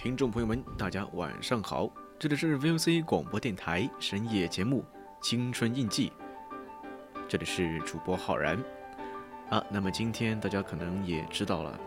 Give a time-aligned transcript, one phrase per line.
[0.00, 4.84] 听众朋友们，大家晚上好，这里是 VOC 广播电台深夜节目
[5.20, 6.10] 《青春印记》，
[7.26, 8.56] 这里是主播浩然
[9.50, 9.60] 啊。
[9.68, 11.80] 那么今天大家可能也知道了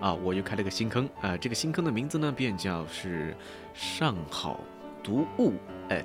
[0.00, 3.32] 啊，我又开了个新坑啊，这个新坑的名字呢便叫是
[3.72, 4.58] 上好
[5.04, 5.52] 读物
[5.88, 6.04] 哎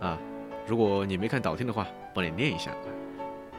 [0.00, 0.16] 啊，
[0.64, 2.72] 如果你没看导听的话，帮你念一下。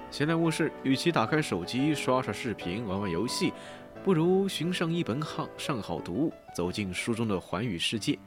[0.10, 3.52] 闲来无事，与其打开手机刷刷视频、玩玩游戏，
[4.04, 8.20] 不如寻上一本好上好读物，走进书中的寰宇世界，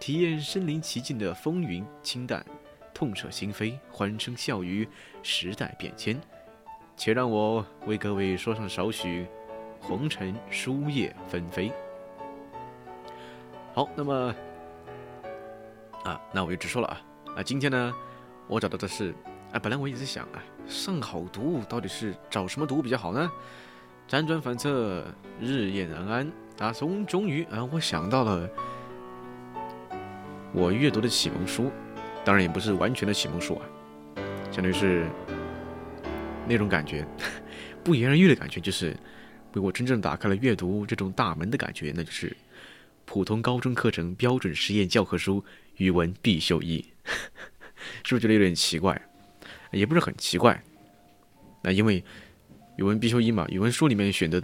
[0.00, 2.44] 体验身临其境的风云清淡，
[2.92, 4.88] 痛彻心扉，欢声笑语，
[5.22, 6.20] 时代变迁。
[6.96, 9.24] 且让我为各位说上少许
[9.80, 11.70] 红尘书页纷飞。
[13.74, 14.34] 好，那么
[16.02, 17.00] 啊，那我就直说了啊
[17.36, 17.94] 啊，今天呢，
[18.48, 19.14] 我找到的是。
[19.52, 23.30] 啊，本来我一直在想啊，上好读物到底是找什么读比较好呢？
[24.12, 25.06] 辗转反侧，
[25.40, 28.46] 日夜难安啊，终终于啊，我想到了
[30.52, 31.72] 我阅读的启蒙书，
[32.22, 33.64] 当然也不是完全的启蒙书啊，
[34.50, 35.06] 相当于是
[36.46, 37.06] 那种感觉，
[37.82, 38.94] 不言而喻的感觉，就是
[39.54, 42.36] 为我真正打开了阅读这种大门的感觉，那就是
[43.06, 45.42] 普通高中课程标准实验教科书
[45.78, 46.84] 语文必修一，
[48.04, 49.00] 是不是觉得有点奇怪？
[49.70, 50.62] 也不是很奇怪，
[51.62, 52.04] 那因为
[52.76, 54.42] 语文必修一嘛，语文书里面选的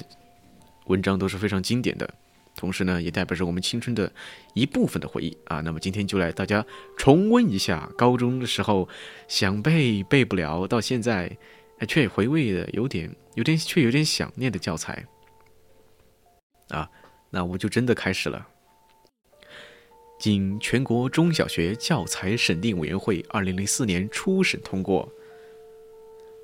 [0.86, 2.08] 文章都是非常经典的，
[2.54, 4.12] 同时呢，也代表着我们青春的
[4.54, 5.60] 一部分的回忆啊。
[5.60, 6.64] 那么今天就来大家
[6.96, 8.88] 重温一下高中的时候
[9.28, 11.34] 想背背不了，到现在
[11.86, 15.04] 却回味的有点有点却有点想念的教材
[16.68, 16.88] 啊。
[17.30, 18.46] 那我就真的开始了。
[20.18, 25.08] 经全国中小学教材审定委员会二零零四年初审通过。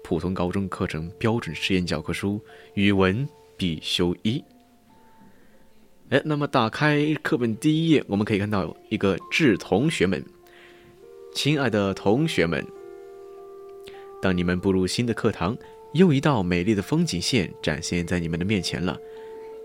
[0.05, 2.39] 普通高中课程标准实验教科书
[2.75, 3.27] 语文
[3.57, 4.45] 必修一。
[6.11, 10.23] 哎，那么打开课本第一页，我们可以看到一个致同学们
[11.35, 12.63] ：“亲爱的同学们，
[14.21, 15.57] 当你们步入新的课堂，
[15.95, 18.99] 又一道美丽的风景线展现在你们的面前了。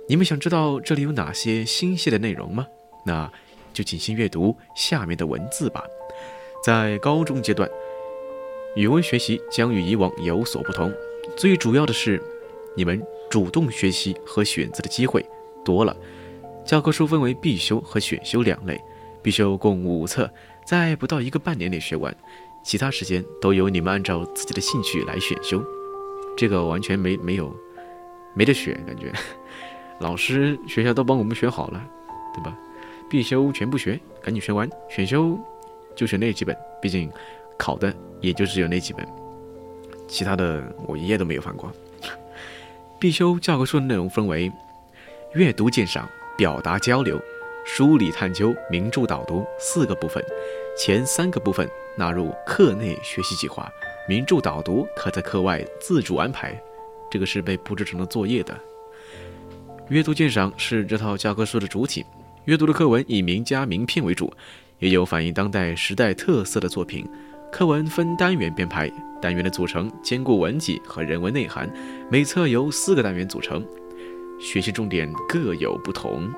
[0.08, 2.66] 你们想知道这里有哪些新鲜的内容吗？
[3.06, 3.30] 那
[3.74, 5.84] 就请先阅读下面的文字吧。
[6.64, 7.70] 在高中阶段。”
[8.76, 10.94] 语文学习将与以往有所不同，
[11.36, 12.22] 最主要的是，
[12.76, 15.26] 你们主动学习和选择的机会
[15.66, 15.96] 多了。
[16.66, 18.80] 教科书分为必修和选修两类，
[19.24, 20.30] 必修共五册，
[20.66, 22.16] 在不到一个半年内学完，
[22.64, 25.64] 其他时间都由你们按照自己的兴趣来选修。
[26.38, 27.52] 这个完全没没有
[28.36, 29.12] 没得选，感觉
[30.00, 31.84] 老师学校都帮我们选好了，
[32.36, 32.56] 对吧？
[33.10, 35.38] 必修全部学，赶紧学完；选修
[35.96, 37.12] 就选那几本，毕竟
[37.60, 39.06] 考的也就只有那几本，
[40.08, 41.72] 其他的我一页都没有翻过。
[43.00, 44.52] 必修教科书的内容分为
[45.36, 47.22] 阅读鉴赏、表达交流、
[47.66, 50.24] 梳理探究、名著导读四个部分，
[50.78, 53.70] 前三个部分纳入课内学习计划，
[54.08, 56.60] 名著导读可在课外自主安排，
[57.12, 58.58] 这个是被布置成了作业的。
[59.90, 62.06] 阅读鉴赏是这套教科书的主体，
[62.46, 64.34] 阅读的课文以名家名篇为主，
[64.80, 67.08] 也有反映当代时代特色的作品。
[67.52, 71.70] 课文分单元编排，单元的组成兼顾文体和人文内涵。
[72.10, 73.66] 每册由四个单元组成，
[74.40, 76.32] 学习重点各有不同。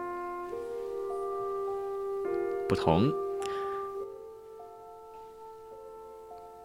[2.67, 3.11] 不同，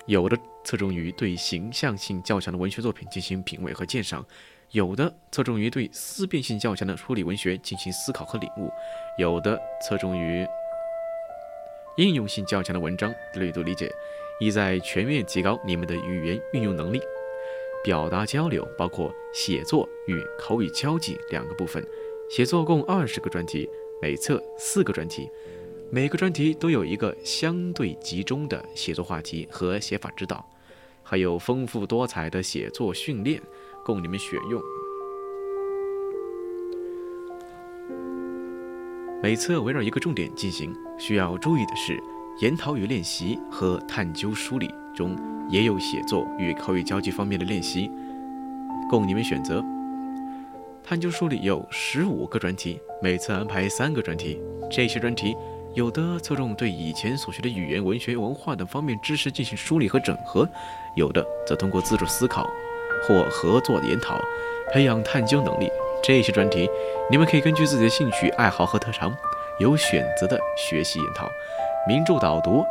[0.06, 4.25] 有的侧重于对形象性较强的文学作品进行品味和鉴赏，
[4.70, 8.70] 有的侧重于对思辨性较强的处理文学进行思考和领悟，
[9.19, 10.46] 有的侧重于
[11.96, 13.90] 应用性较强的文章阅读理解。
[14.38, 17.00] 意在全面提高你们的语言运用能力。
[17.84, 21.86] 表达交流包括写作与口语交际两个部分。
[22.28, 23.68] 写作共二十个专题，
[24.02, 25.30] 每册四个专题，
[25.90, 30.44] 每个专题都有一个相对集中的写作话题和写法指导，
[31.04, 33.40] 还有丰富多彩的写作训练
[33.84, 34.60] 供你们选用。
[39.22, 40.74] 每册围绕一个重点进行。
[40.98, 41.96] 需要注意的是。
[42.38, 45.16] 研讨与练习和探究梳理中
[45.48, 47.90] 也有写作与口语交际方面的练习，
[48.90, 49.64] 供你们选择。
[50.84, 54.38] 探究梳理有十五个专题，每次安排三个专题。
[54.70, 55.34] 这些专题
[55.74, 60.46] 有的侧重对以前所学的语言、文学、文化等方面知识进行梳理和整合，
[60.94, 62.46] 有的则通过自主思考
[63.08, 64.20] 或合作研讨
[64.74, 65.70] 培养探究能力。
[66.02, 66.68] 这些专题
[67.10, 69.10] 你们可以根据自己的兴趣爱好和特长，
[69.58, 71.26] 有选择的学习研讨。
[71.88, 72.66] 名著导读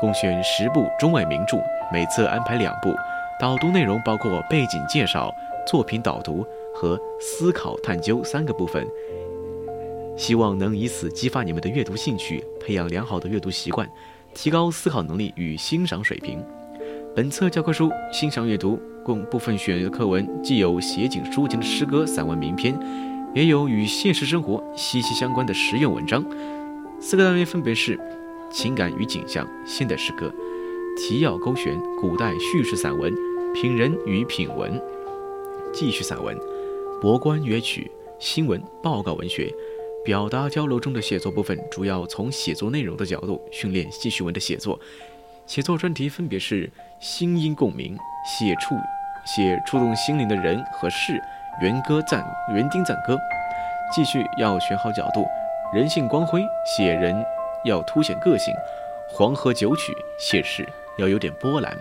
[0.00, 1.58] 共选十部中外名著，
[1.92, 2.94] 每次安排两部。
[3.38, 5.30] 导读内容包括背景介绍、
[5.66, 8.86] 作品导读和思考探究三个部分，
[10.16, 13.86] 希望能以此激发你们的阅读兴趣，培养良好的阅读习惯，
[14.32, 16.42] 提高思考能力与欣赏水平。
[17.14, 22.74] 本册教科书欣赏阅读共部分选的课文，既有写景抒情的诗歌、散文、名篇，
[23.34, 26.24] 也有与现实生活息息相关的实用文章。
[26.98, 28.00] 四个单元分别是。
[28.54, 30.32] 情感与景象，现代诗歌，
[30.96, 33.12] 提要勾选，古代叙事散文，
[33.52, 34.80] 品人与品文，
[35.72, 36.38] 记叙散文，
[37.00, 37.90] 博观约曲，
[38.20, 39.52] 新闻报告文学，
[40.04, 44.78] 表达交流中的写作部分，主要从写作内容的角度训练记叙文的写作。
[45.46, 48.76] 写作专题分别是心音共鸣，写触
[49.26, 51.20] 写触动心灵的人和事，
[51.60, 52.24] 园歌赞
[52.54, 53.18] 园丁赞歌。
[53.92, 55.26] 记叙要选好角度，
[55.74, 57.20] 人性光辉，写人。
[57.64, 58.52] 要凸显个性，
[59.08, 60.66] 《黄河九曲》写事
[60.98, 61.76] 要有点波澜。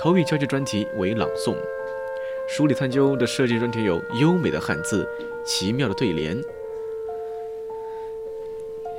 [0.00, 1.54] 口语交际专题为朗诵，
[2.48, 5.06] 梳理探究的设计专题有优美的汉字、
[5.44, 6.40] 奇妙的对联、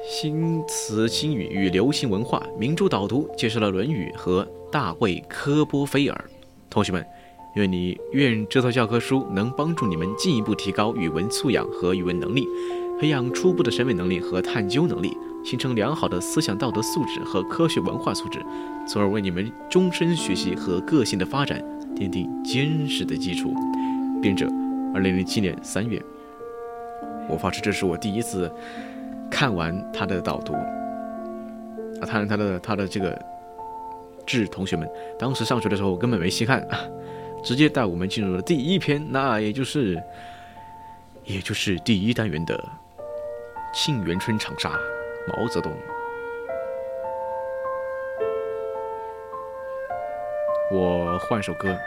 [0.08, 2.46] 新词新语与流行文化。
[2.58, 6.26] 名著导读介绍了《论语》和大卫·科波菲尔。
[6.70, 7.04] 同学们，
[7.56, 12.48] 愿你愿这套教科书能帮助你们进一步提高语文素养和语文能力，
[13.00, 15.18] 培养初步的审美能力和探究能力。
[15.44, 18.40] 形成良好的思想道德素质和科学文化素质，
[18.88, 21.62] 从而为你们终身学习和个性的发展
[21.96, 23.54] 奠定坚实的基础。
[24.22, 24.48] 编者，
[24.94, 26.02] 二零零七年三月。
[27.28, 28.52] 我发誓，这是我第一次
[29.30, 30.54] 看完他的导读。
[30.54, 33.20] 啊，他他的他的这个
[34.26, 36.66] 致同学们，当时上学的时候我根本没细看，
[37.44, 40.02] 直接带我们进入了第一篇，那也就是
[41.26, 42.64] 也就是第一单元的
[43.74, 44.72] 沁园春·长沙。
[45.28, 45.72] 毛泽东，
[50.72, 51.70] 我换首歌，《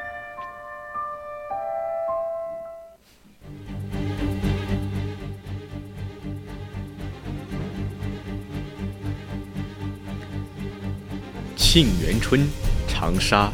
[11.57, 12.41] 沁园春·
[12.87, 13.49] 长沙》，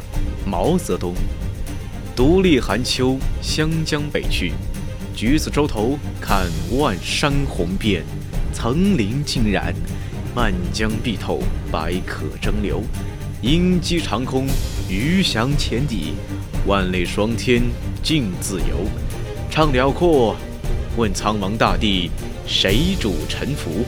[0.47, 1.15] 毛泽东。
[2.15, 4.51] 独立寒秋，湘江北去，
[5.15, 6.45] 橘子洲头看
[6.77, 8.03] 万山红遍。
[8.61, 9.73] 层林尽染，
[10.35, 11.41] 漫江碧透，
[11.71, 12.83] 百舸争流。
[13.41, 14.45] 鹰击长空，
[14.87, 16.13] 鱼翔浅底，
[16.67, 17.63] 万类霜天
[18.03, 18.85] 竞自由。
[19.51, 20.35] 怅寥廓，
[20.95, 22.11] 问苍茫大地，
[22.45, 23.83] 谁主沉浮？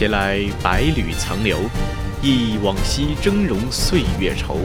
[0.00, 1.58] 携来百缕层流，
[2.22, 4.56] 忆往昔峥嵘岁月稠。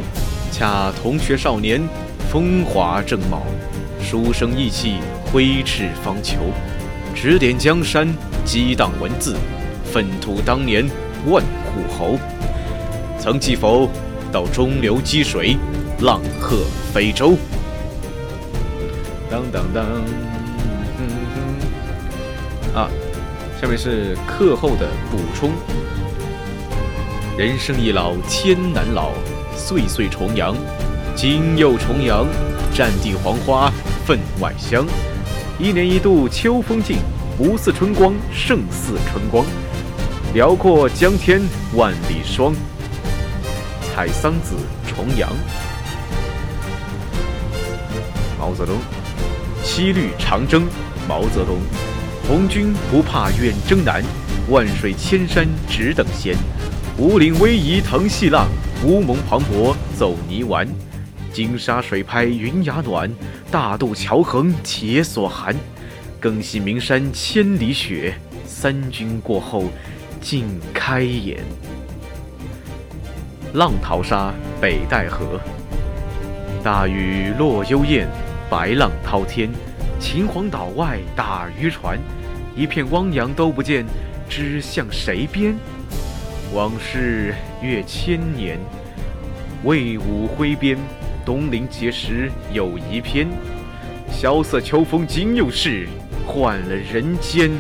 [0.50, 1.86] 恰同学少年，
[2.32, 3.42] 风华正茂，
[4.02, 6.38] 书生意气，挥斥方遒。
[7.14, 8.08] 指点江山，
[8.46, 9.36] 激荡文字，
[9.84, 10.90] 粪土当年
[11.26, 12.18] 万户侯。
[13.20, 13.90] 曾记否？
[14.32, 15.58] 到中流击水，
[16.00, 16.64] 浪鹤
[16.94, 17.34] 飞舟。
[19.30, 19.84] 当当当，
[22.74, 22.90] 啊，
[23.62, 25.52] 下面是课后的补充。
[27.38, 29.12] 人生易老，千难老。
[29.56, 30.54] 岁岁重阳，
[31.16, 32.28] 今又重阳，
[32.74, 33.72] 战地黄花
[34.06, 34.86] 分外香。
[35.58, 36.98] 一年一度秋风劲，
[37.38, 39.46] 不似春光胜似春光。
[40.34, 41.42] 辽阔江天
[41.74, 42.54] 万里霜。
[43.82, 45.30] 采桑子重阳。
[48.38, 48.76] 毛泽东，
[49.64, 50.68] 西律长征。
[51.08, 51.58] 毛泽东，
[52.28, 54.04] 红军不怕远征难，
[54.50, 56.36] 万水千山只等闲。
[56.98, 58.48] 五岭逶迤腾细浪，
[58.84, 60.68] 乌蒙磅礴走泥丸。
[61.32, 63.12] 金沙水拍云崖暖，
[63.52, 65.56] 大渡桥横铁索寒。
[66.20, 69.66] 更系名山千里雪，三军过后
[70.20, 71.38] 尽开颜。
[73.54, 75.40] 浪淘沙北戴河，
[76.64, 78.08] 大雨落幽咽，
[78.50, 79.48] 白浪滔天。
[80.00, 82.00] 秦皇岛外打渔船，
[82.56, 83.86] 一片汪洋都不见，
[84.30, 85.56] 知向谁边？
[86.54, 88.60] 往事越千年，
[89.64, 90.78] 魏武挥鞭，
[91.26, 93.28] 东临碣石有遗篇。
[94.12, 95.88] 萧瑟秋风今又是，
[96.28, 97.52] 换了人间。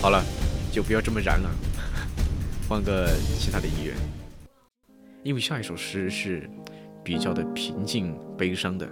[0.00, 0.22] 好了，
[0.70, 1.50] 就不要这么燃了，
[2.68, 3.92] 换个其他的音乐。
[5.24, 6.50] 因为下一首诗是
[7.02, 8.86] 比较的平静悲伤的。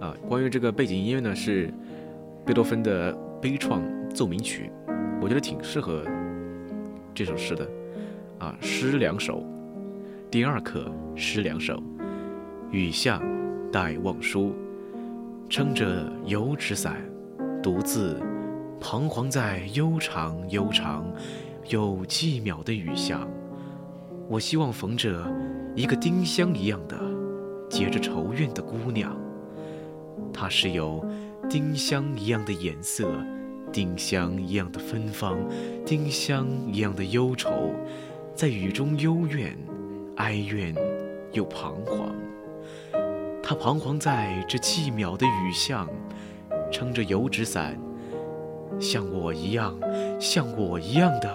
[0.00, 1.72] 啊，关于这个背景音乐呢，是
[2.44, 3.16] 贝多芬的。
[3.40, 3.80] 悲怆
[4.12, 4.68] 奏鸣曲，
[5.22, 6.02] 我觉得挺适合
[7.14, 7.64] 这首诗的
[8.40, 8.52] 啊。
[8.60, 9.46] 诗两首，
[10.28, 11.80] 第二课诗两首。
[12.72, 13.22] 雨下，
[13.70, 14.56] 待望舒，
[15.48, 16.96] 撑着油纸伞，
[17.62, 18.20] 独自
[18.80, 21.06] 彷徨在悠长悠长
[21.68, 23.24] 又寂渺的雨巷。
[24.28, 25.32] 我希望逢着
[25.78, 26.98] 一个丁香一样的
[27.70, 29.16] 结着愁怨的姑娘，
[30.32, 31.04] 她是有。
[31.48, 33.08] 丁香一样的颜色，
[33.72, 35.38] 丁香一样的芬芳，
[35.86, 37.72] 丁香一样的忧愁，
[38.34, 39.56] 在雨中幽怨、
[40.16, 40.74] 哀怨
[41.32, 42.12] 又彷徨。
[43.40, 45.88] 他彷徨在这寂渺的雨巷，
[46.72, 47.80] 撑着油纸伞，
[48.80, 49.78] 像我一样，
[50.20, 51.32] 像我一样的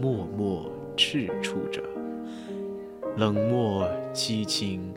[0.00, 1.80] 默默赤处着，
[3.16, 4.92] 冷漠、凄清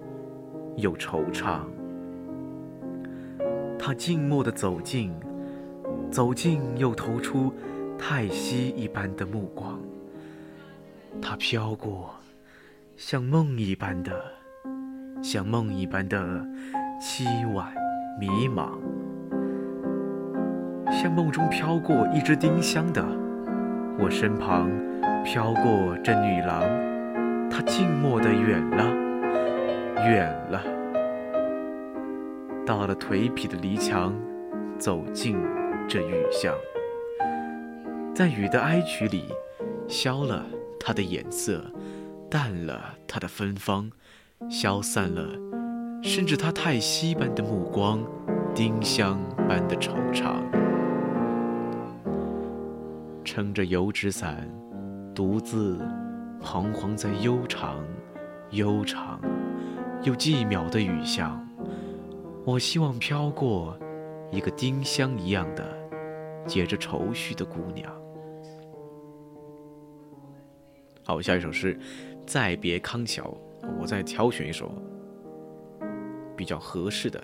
[0.76, 1.60] 又惆怅。
[3.78, 5.14] 他静默地走近，
[6.10, 7.54] 走近又投出
[7.96, 9.80] 叹息一般的目光。
[11.22, 12.10] 他飘过，
[12.96, 14.12] 像梦一般的，
[15.22, 16.18] 像梦一般的
[17.00, 17.72] 凄婉
[18.20, 18.80] 迷茫，
[20.92, 23.06] 像梦中飘过一只丁香的
[24.00, 24.72] 我身旁，
[25.24, 26.64] 飘过这女郎，
[27.50, 28.84] 他静默地远了，
[30.08, 30.62] 远了。
[32.66, 34.14] 到了颓圮的篱墙，
[34.78, 35.38] 走进
[35.88, 36.54] 这雨巷，
[38.14, 39.26] 在雨的哀曲里，
[39.88, 40.46] 消了
[40.80, 41.64] 它的颜色，
[42.30, 43.90] 淡了它的芬芳，
[44.50, 45.30] 消散了，
[46.04, 48.04] 甚至他叹息般的目光，
[48.54, 50.36] 丁香般的惆怅。
[53.24, 54.50] 撑着油纸伞，
[55.16, 55.80] 独自
[56.42, 57.84] 彷徨在悠长、
[58.52, 59.20] 悠长
[60.04, 61.46] 又寂渺的雨巷。
[62.46, 63.78] 我希望飘过
[64.32, 65.78] 一个丁香一样的
[66.46, 67.92] 结着愁绪的姑娘。
[71.04, 71.76] 好，下一首诗
[72.26, 73.24] 《再别康桥》，
[73.82, 74.72] 我再挑选一首
[76.36, 77.20] 比较合适的。《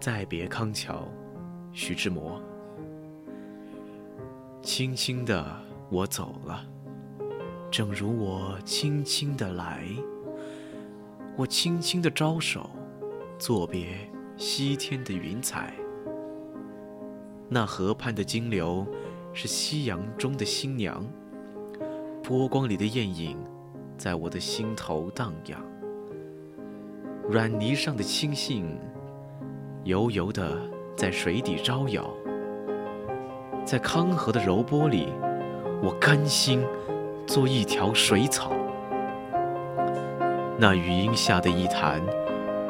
[0.00, 0.94] 再别康桥》，
[1.72, 2.40] 徐志摩。
[4.62, 5.44] 轻轻的，
[5.90, 6.64] 我走了，
[7.70, 9.84] 正如我轻轻的来。
[11.36, 12.70] 我轻轻的招手，
[13.38, 15.74] 作别西天的云彩。
[17.46, 18.86] 那河畔的金柳，
[19.34, 21.04] 是夕阳中的新娘。
[22.22, 23.36] 波光里的艳影，
[23.98, 25.60] 在我的心头荡漾。
[27.28, 28.64] 软泥上的青荇，
[29.84, 30.56] 油油的
[30.96, 32.04] 在水底招摇。
[33.64, 35.12] 在康河的柔波里，
[35.82, 36.64] 我甘心
[37.26, 38.52] 做一条水草。
[40.58, 42.00] 那余荫下的一潭，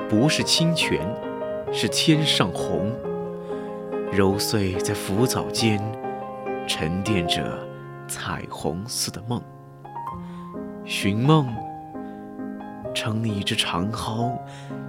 [0.09, 1.01] 不是清泉，
[1.73, 2.93] 是天上虹。
[4.13, 5.81] 揉碎在浮藻间，
[6.67, 7.59] 沉淀着
[8.09, 9.41] 彩虹似的梦。
[10.85, 11.47] 寻梦，
[13.03, 14.39] 撑一只长蒿，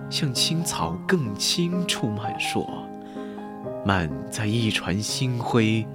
[0.10, 2.68] 向青草更青处漫溯，
[3.86, 5.88] 满载一船星辉，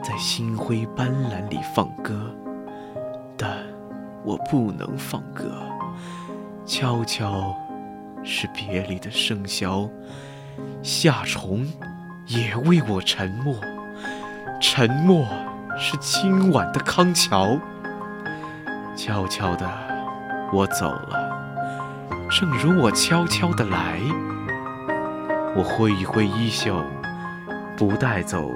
[0.00, 2.32] 在星辉斑斓里放歌。
[3.36, 3.58] 但
[4.24, 5.50] 我不能放歌。
[6.64, 7.52] 悄悄，
[8.22, 9.90] 是别离的笙箫；
[10.80, 11.66] 夏虫，
[12.28, 13.56] 也为我沉默。
[14.60, 15.26] 沉默，
[15.76, 17.58] 是今晚的康桥。
[18.94, 19.68] 悄悄的，
[20.52, 21.27] 我走了，
[22.30, 23.98] 正如我悄悄的来。
[25.56, 26.84] 我挥一挥衣袖，
[27.76, 28.52] 不带走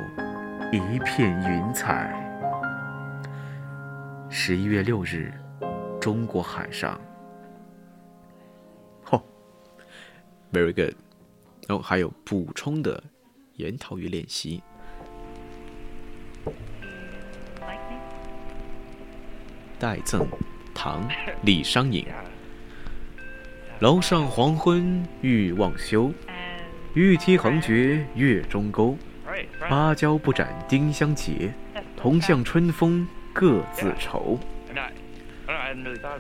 [0.71, 2.15] 一片云彩。
[4.29, 5.33] 十一月六日，
[6.01, 7.01] 中国海上。
[10.53, 10.95] Very good，
[11.67, 13.03] 然后还有补充的
[13.55, 14.63] 研讨与练习。
[19.79, 20.27] 代赠，
[20.75, 21.09] 唐，
[21.43, 22.07] 李商隐。
[23.83, 26.13] 楼上黄昏欲望休，
[26.95, 28.97] 玉梯横绝月中钩。
[29.69, 31.53] 芭蕉不展丁香结，
[31.97, 34.39] 同向春风各自愁。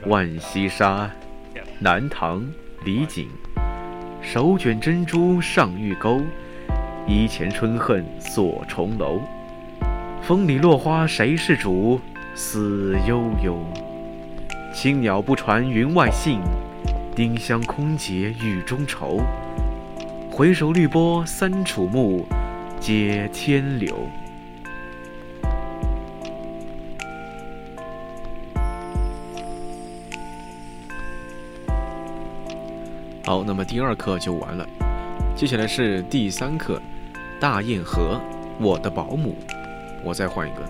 [0.05, 1.09] 浣溪沙，
[1.79, 2.45] 南唐，
[2.85, 3.29] 李璟。
[4.21, 6.21] 手卷珍珠上玉钩，
[7.07, 9.21] 衣前春恨锁重楼。
[10.21, 12.01] 风里落花谁是主？
[12.35, 13.65] 思悠悠。
[14.75, 16.41] 青鸟不传云外信，
[17.15, 19.21] 丁香空结雨中愁。
[20.31, 22.25] 回首绿波三楚暮，
[22.81, 24.09] 接天流。
[33.27, 34.67] 好，那么第二课就完了，
[35.37, 36.81] 接下来是第三课，
[37.39, 38.19] 《大堰河》，
[38.65, 39.37] 我的保姆，
[40.03, 40.63] 我再换一个，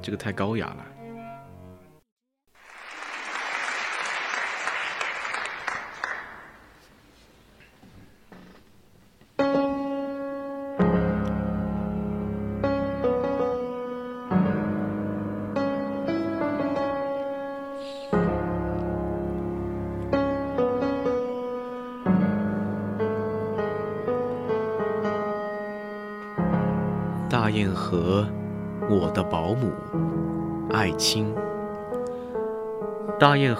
[0.00, 0.95] 这个太高雅了。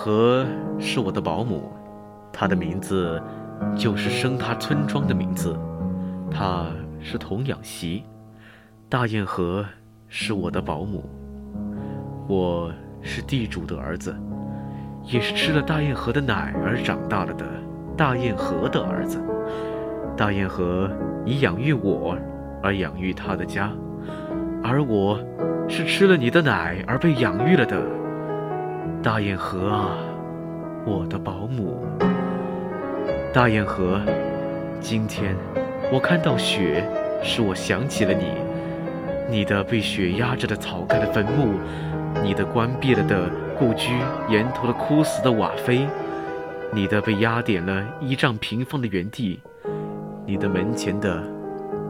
[0.07, 0.47] 河
[0.79, 1.69] 是我的保姆，
[2.33, 3.21] 她的名字
[3.77, 5.59] 就是生她村庄的名字。
[6.31, 6.67] 她
[7.01, 8.05] 是童养媳。
[8.89, 9.67] 大堰河
[10.07, 11.11] 是我的保姆，
[12.29, 14.15] 我是地主的儿子，
[15.03, 17.45] 也是吃了大堰河的奶而长大了的
[17.97, 19.21] 大堰河的儿子。
[20.17, 20.89] 大堰河
[21.25, 22.17] 以养育我。
[22.63, 23.71] 而养育他的家，
[24.65, 25.21] 而我
[25.69, 27.81] 是吃了你的奶而被养育了的。
[29.07, 29.97] 大堰河啊，
[30.85, 31.87] 我的保姆。
[33.33, 34.01] 大堰河，
[34.81, 35.37] 今天
[35.93, 36.85] 我看到雪，
[37.23, 38.33] 使我想起了你。
[39.31, 41.55] 你的被雪压着的草盖的坟墓，
[42.21, 43.93] 你的关闭了的故居
[44.29, 45.87] 檐头的枯死的瓦扉，
[46.73, 49.41] 你的被压扁了一丈平方的园地，
[50.27, 51.23] 你的门前的。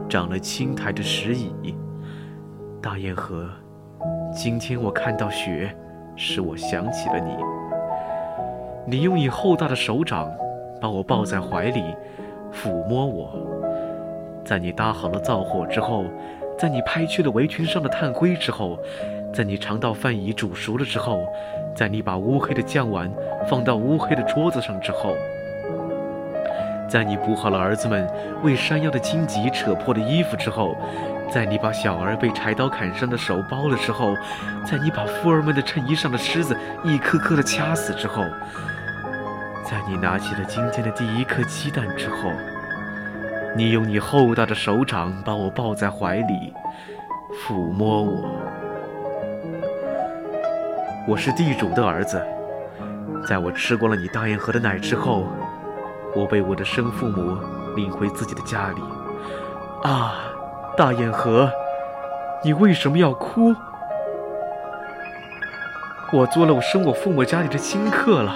[0.07, 1.75] 长了青苔的石椅，
[2.79, 3.49] 大堰河，
[4.31, 5.75] 今天我看到雪，
[6.17, 7.37] 使我想起了你。
[8.85, 10.29] 你用你厚大的手掌
[10.81, 11.83] 把我抱在怀里，
[12.51, 13.29] 抚摸我。
[14.43, 16.05] 在你搭好了灶火之后，
[16.57, 18.79] 在你拍去了围裙上的炭灰之后，
[19.33, 21.19] 在你尝到饭已煮熟了之后，
[21.75, 23.11] 在你把乌黑的酱碗
[23.47, 25.13] 放到乌黑的桌子上之后。
[26.87, 28.09] 在你补好了儿子们
[28.43, 30.73] 为山腰的荆棘扯破的衣服之后，
[31.31, 34.15] 在你把小儿被柴刀砍伤的手包了之后，
[34.65, 38.23] 在你把富儿们的衬衣上的虱子一颗颗的掐死之后，
[39.63, 42.31] 在你拿起了今天的第一颗鸡蛋之后，
[43.55, 46.53] 你用你厚大的手掌把我抱在怀里，
[47.45, 48.41] 抚摸我。
[51.07, 52.21] 我是地主的儿子，
[53.27, 55.27] 在我吃光了你大堰河的奶之后。
[56.15, 57.37] 我被我的生父母
[57.75, 58.81] 领回自己的家里，
[59.83, 60.26] 啊，
[60.77, 61.51] 大堰河，
[62.43, 63.51] 你为什么要哭？
[66.13, 68.35] 我做了我生我父母家里的新客了。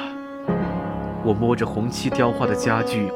[1.24, 3.12] 我摸着红漆雕花的家具，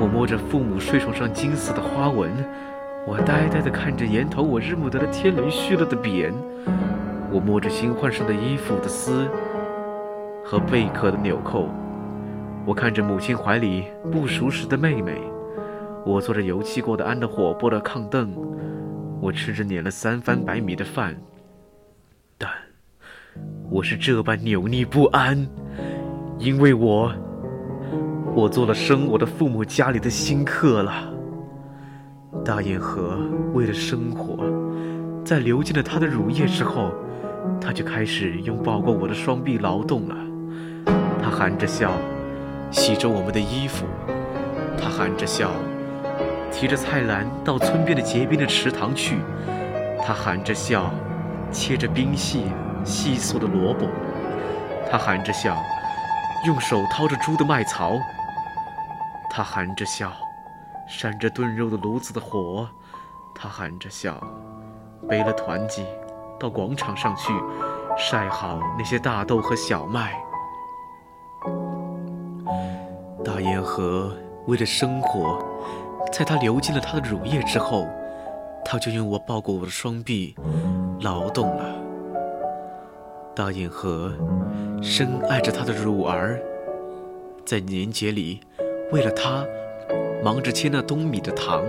[0.00, 2.28] 我摸着父母睡床上金丝的花纹，
[3.06, 6.32] 我呆呆地看着檐头我日暮得的天雷虚了的匾，
[7.30, 9.28] 我摸着新换上的衣服的丝
[10.44, 11.68] 和贝壳的纽扣，
[12.66, 15.20] 我看着母亲怀里不熟识的妹妹，
[16.04, 18.34] 我坐着油漆过的安的火锅的炕凳，
[19.20, 21.16] 我吃着碾了三番白米的饭，
[22.36, 22.50] 但
[23.70, 25.46] 我是这般扭捏不安，
[26.38, 27.12] 因为我，
[28.34, 31.12] 我做了生我的父母家里的新客了。
[32.44, 33.18] 大堰河
[33.52, 34.44] 为了生活，
[35.24, 36.92] 在流尽了他的乳液之后。
[37.58, 40.16] 他就开始拥抱过我的双臂劳动了，
[41.22, 41.92] 他含着笑，
[42.70, 43.86] 洗着我们的衣服，
[44.78, 45.50] 他含着笑，
[46.50, 49.18] 提着菜篮到村边的结冰的池塘去，
[50.04, 50.90] 他含着笑，
[51.50, 52.44] 切着冰细
[52.84, 53.86] 细碎的萝卜，
[54.90, 55.56] 他含着笑，
[56.46, 57.98] 用手掏着猪的麦槽，
[59.30, 60.12] 他含着笑，
[60.88, 62.68] 扇着炖肉的炉子的火，
[63.34, 64.20] 他含着笑，
[65.08, 65.86] 背了团鸡。
[66.38, 67.34] 到广场上去
[67.98, 70.18] 晒好那些大豆和小麦。
[73.22, 75.38] 大堰河为了生活，
[76.12, 77.88] 在它流尽了他的乳液之后，
[78.64, 80.34] 他就用我抱过我的双臂，
[81.00, 81.64] 劳动了。
[83.34, 84.12] 大堰河
[84.82, 86.38] 深爱着他的乳儿，
[87.46, 88.40] 在年节里，
[88.92, 89.46] 为了他，
[90.22, 91.62] 忙着切那冬米的糖；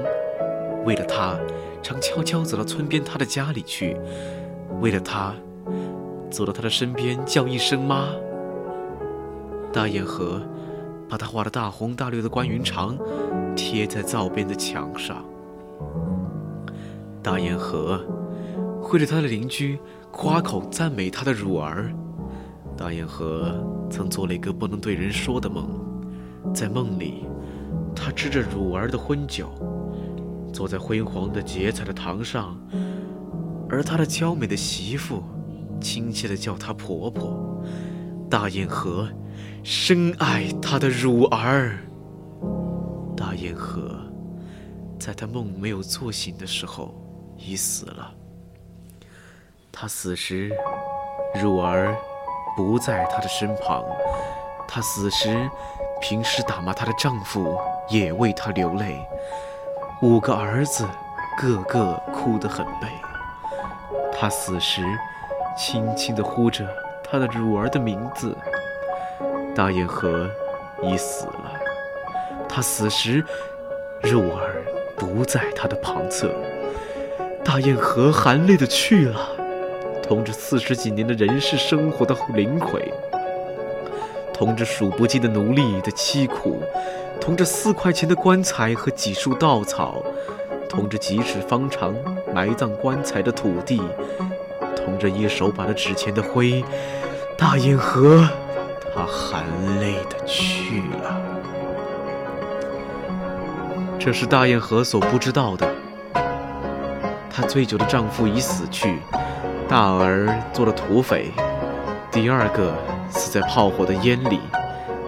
[0.85, 1.39] 为了他，
[1.81, 3.95] 常悄悄走到村边他的家里去。
[4.81, 5.33] 为了他，
[6.29, 8.07] 走到他的身边叫一声妈。
[9.71, 10.41] 大堰河
[11.11, 12.97] 把他画的大红大绿的关云长
[13.53, 15.25] 贴在灶边的墙上。
[17.21, 18.01] 大堰河
[18.81, 19.77] 会着他的邻居
[20.09, 21.91] 夸口赞美他的乳儿。
[22.77, 25.67] 大堰河曾做了一个不能对人说的梦，
[26.55, 27.25] 在梦里，
[27.93, 29.49] 他吃着乳儿的荤酒，
[30.53, 32.57] 坐在辉煌的结彩的堂上。
[33.69, 35.21] 而他的娇美的媳妇，
[35.81, 37.61] 亲切地叫她婆婆。
[38.29, 39.09] 大堰河
[39.63, 41.77] 深爱她的乳儿。
[43.15, 43.95] 大堰河
[44.99, 46.93] 在他梦没有做醒的时候
[47.37, 48.11] 已死了。
[49.71, 50.51] 他死时，
[51.41, 51.95] 乳儿
[52.57, 53.83] 不在他的身旁。
[54.67, 55.49] 他死时，
[56.01, 57.57] 平时打骂他的丈夫
[57.89, 58.99] 也为他流泪。
[60.01, 60.87] 五个儿子，
[61.37, 62.87] 个个哭得很悲。
[64.11, 64.83] 他死时，
[65.57, 66.67] 轻轻地呼着
[67.03, 68.35] 他的乳儿的名字。
[69.55, 70.29] 大堰河
[70.81, 71.51] 已死了。
[72.47, 73.23] 他死时，
[74.01, 74.63] 乳儿
[74.95, 76.29] 不在他的旁侧。
[77.43, 79.29] 大堰河含泪的去了，
[80.01, 82.81] 同着四十几年的人世生活的灵魂，
[84.33, 86.61] 同着数不尽的奴隶的凄苦，
[87.19, 90.03] 同着四块钱的棺材和几束稻草。
[90.69, 91.93] 同着几尺方长
[92.33, 93.81] 埋葬棺材的土地，
[94.73, 96.63] 同着一手把的纸钱的灰，
[97.37, 98.25] 大堰河，
[98.93, 99.45] 他含
[99.79, 101.21] 泪的去了。
[103.97, 105.67] 这是大堰河所不知道的。
[107.29, 108.99] 她醉酒的丈夫已死去，
[109.67, 111.31] 大儿做了土匪，
[112.11, 112.73] 第二个
[113.09, 114.41] 死在炮火的烟里，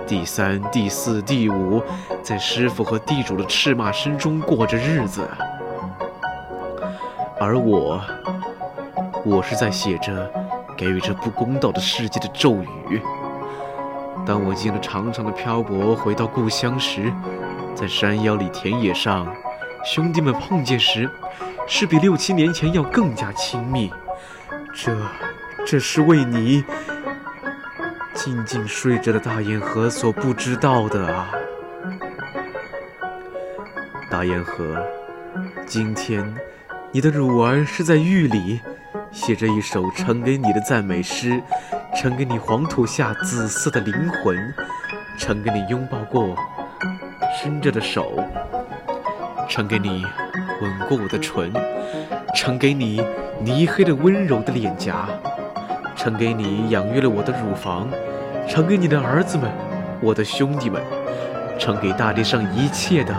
[0.07, 1.83] 第三、第四、第五，
[2.21, 5.27] 在师傅和地主的斥骂声中过着日子。
[7.39, 7.99] 而我，
[9.25, 10.31] 我是在写着
[10.77, 12.55] 给予这不公道的世界的咒
[12.87, 13.01] 语。
[14.25, 17.13] 当我经了长长的漂泊回到故乡时，
[17.75, 19.27] 在山腰里田野上，
[19.83, 21.09] 兄弟们碰见时，
[21.67, 23.91] 是比六七年前要更加亲密。
[24.73, 24.97] 这，
[25.65, 26.63] 这是为你
[28.13, 31.29] 静静睡着的大堰河所不知道的啊，
[34.09, 34.77] 大堰河，
[35.65, 36.33] 今天。
[36.95, 38.61] 你的乳儿是在狱里，
[39.11, 41.41] 写着一首呈给你的赞美诗，
[41.95, 44.53] 呈给你黄土下紫色的灵魂，
[45.17, 46.35] 呈给你拥抱过
[47.35, 48.23] 伸着的手，
[49.47, 50.05] 呈给你
[50.61, 51.51] 吻过我的唇，
[52.35, 53.01] 呈给你
[53.39, 55.07] 泥黑的温柔的脸颊，
[55.95, 57.87] 呈给你养育了我的乳房，
[58.47, 59.49] 呈给你的儿子们，
[60.01, 60.81] 我的兄弟们，
[61.59, 63.15] 呈给大地上一切的，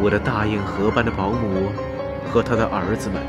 [0.00, 1.70] 我的大堰河般的保姆。
[2.26, 3.22] 和他的儿子们，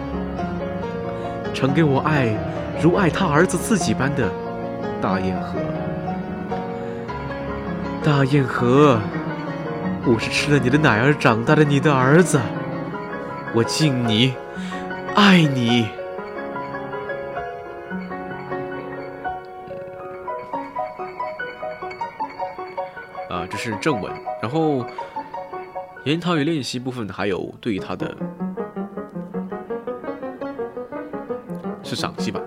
[1.53, 2.35] 呈给我爱
[2.81, 4.31] 如爱他儿子自己般的
[5.01, 5.59] 大堰河。
[8.03, 8.99] 大堰河，
[10.05, 12.39] 我是吃了你的奶儿长大的你的儿子，
[13.55, 14.35] 我敬你，
[15.15, 15.87] 爱你。
[23.29, 24.85] 啊，这是正文，然后
[26.03, 28.15] 研讨与练习部分还有对于他的。
[31.83, 32.39] 是赏析吧，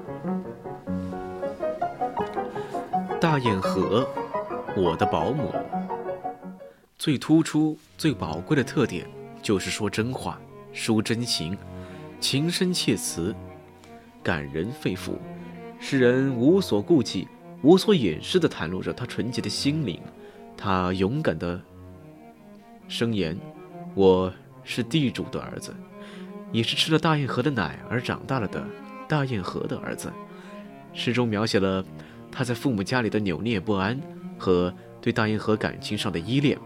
[3.39, 4.05] 大堰河，
[4.77, 5.55] 我的保姆。
[6.99, 9.09] 最突出、最宝贵的特点
[9.41, 10.41] 就是说真话，
[10.73, 11.57] 说真情，
[12.19, 13.33] 情深切词，
[14.25, 15.13] 感人肺腑，
[15.79, 17.29] 使人无所顾忌、
[17.63, 20.01] 无所掩饰地袒露着他纯洁的心灵。
[20.57, 21.61] 他勇敢地
[22.89, 23.39] 声言
[23.95, 24.33] ：“我
[24.65, 25.73] 是地主的儿子，
[26.51, 28.67] 也是吃了大堰河的奶而长大了的
[29.07, 30.13] 大堰河的儿子。”
[30.93, 31.85] 诗中描写了。
[32.31, 34.01] 他在父母家里的扭捏不安
[34.39, 36.59] 和对大堰河感情上的依恋，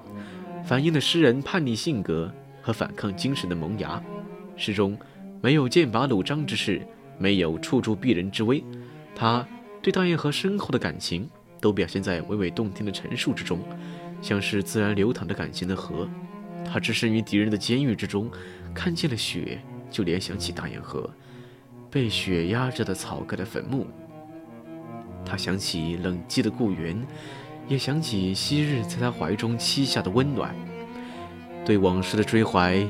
[0.65, 4.03] 反映了诗人叛逆性格和反抗精神的萌芽。
[4.57, 4.99] 诗中
[5.41, 6.87] 没有剑拔弩张之势，
[7.19, 8.63] 没有处处避人之危，
[9.15, 9.47] 他
[9.81, 11.29] 对大堰河深厚的感情
[11.61, 13.59] 都表现在娓娓动听的陈述之中，
[14.21, 16.09] 像是自然流淌着感情的河。
[16.65, 18.31] 他置身于敌人的监狱之中，
[18.73, 19.59] 看见了雪，
[19.91, 21.11] 就联想起大堰河，
[21.91, 23.87] 被雪压着的草盖的坟墓。
[25.25, 27.01] 他想起冷寂的故园，
[27.69, 30.55] 也想起昔日在他怀中栖下的温暖。
[31.65, 32.85] 对往事的追怀，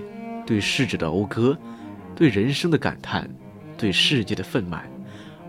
[0.47, 1.57] 对逝者的讴歌，
[2.17, 3.29] 对人生的感叹，
[3.77, 4.81] 对世界的愤懑，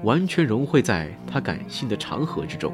[0.03, 2.73] 完全融汇在他感性的长河之中，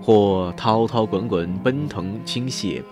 [0.00, 2.82] 或滔滔滚滚奔腾倾泻，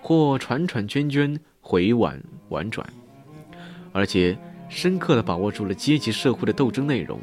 [0.00, 2.84] 或喘喘涓涓回婉婉转，
[3.92, 4.36] 而且
[4.68, 7.20] 深刻地把握住了阶级社会的斗争内容。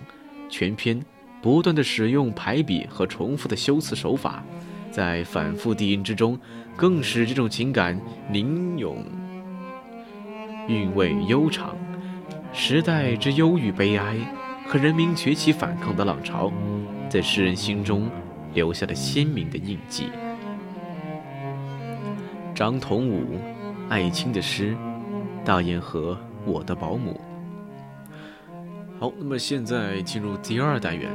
[0.49, 0.99] 全篇。
[1.41, 4.43] 不断的使用排比和重复的修辞手法，
[4.91, 6.37] 在反复低音之中，
[6.75, 7.99] 更使这种情感
[8.29, 9.05] 凝涌、
[10.67, 11.75] 韵味悠长。
[12.51, 14.17] 时代之忧郁悲哀
[14.67, 16.51] 和人民崛起反抗的浪潮，
[17.07, 18.09] 在诗人心中
[18.53, 20.09] 留下了鲜明的印记。
[22.55, 23.39] 张同武，
[23.87, 24.75] 艾青的诗，
[25.45, 27.21] 《大堰河，我的保姆》。
[28.99, 31.09] 好，那么现在进入第二单元，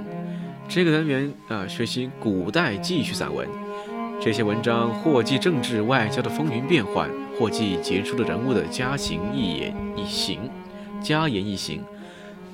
[0.67, 3.47] 这个单元啊，学习古代记叙散文。
[4.19, 10.49] 这些文章或记政治外交的风云变幻，或记杰出的人物的家行一言一行，
[11.03, 11.85] 家言一行，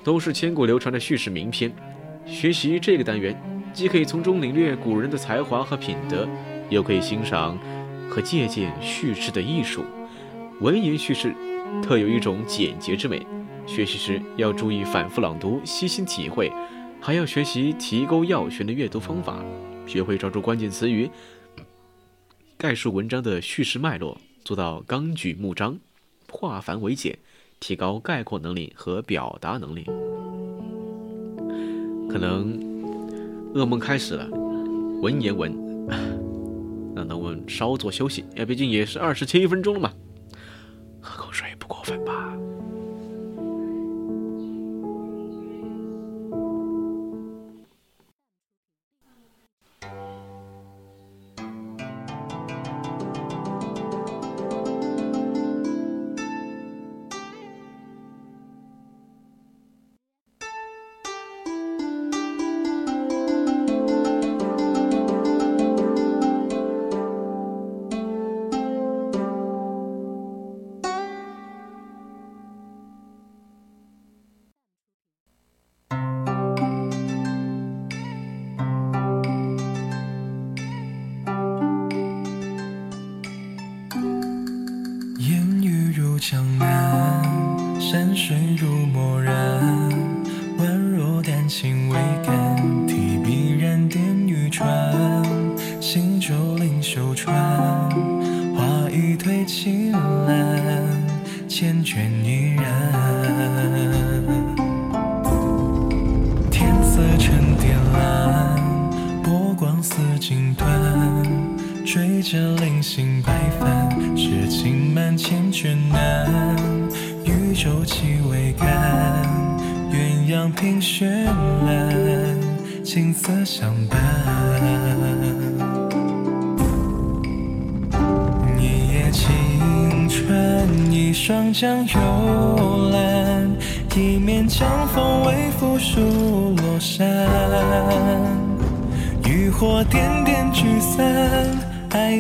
[0.03, 1.71] 都是千古流传的叙事名篇。
[2.27, 3.41] 学习这个单元，
[3.73, 6.29] 既可以从中领略古人的才华和品德，
[6.71, 7.57] 又可以欣赏
[8.09, 9.85] 和借鉴叙事的艺术。
[10.61, 11.33] 文言叙事
[11.81, 13.25] 特有一种简洁之美。
[13.71, 16.53] 学习时要注意反复朗读、细心体会，
[17.01, 19.45] 还要学习提钩要悬的阅读方法，
[19.87, 21.09] 学会抓住关键词语，
[22.59, 25.79] 概述文章的叙事脉络，做到纲举目张，
[26.29, 27.17] 化繁为简，
[27.61, 29.85] 提高概括能力和表达能力。
[32.09, 32.59] 可能
[33.55, 34.29] 噩梦开始了，
[35.01, 35.55] 文言文，
[36.93, 39.93] 那那我们稍作休息，哎，毕竟也是二十七分钟了嘛，
[41.01, 42.37] 喝口水不过分吧。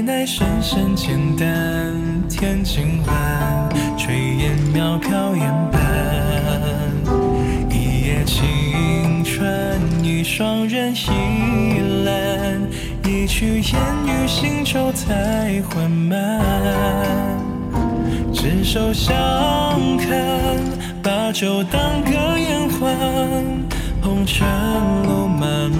[0.02, 1.46] 乃深深浅淡。
[2.28, 5.80] 天尽晚，炊烟袅飘烟斑。
[7.70, 12.60] 一夜清川，一双人倚栏，
[13.04, 16.40] 一曲烟雨行舟太缓慢。
[18.32, 19.14] 执手相
[19.98, 20.56] 看，
[21.02, 22.96] 把酒当歌言欢，
[24.00, 24.46] 红尘
[25.04, 25.70] 路漫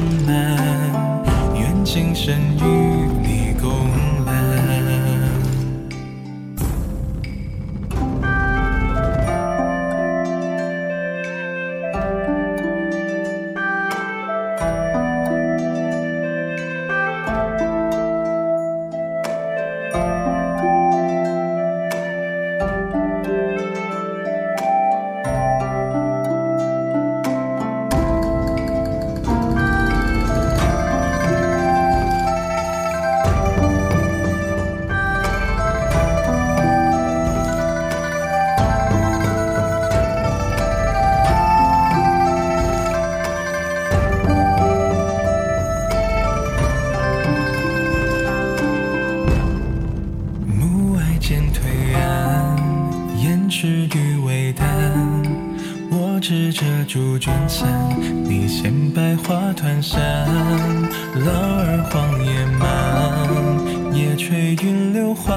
[64.31, 65.35] 满，夜吹云流缓，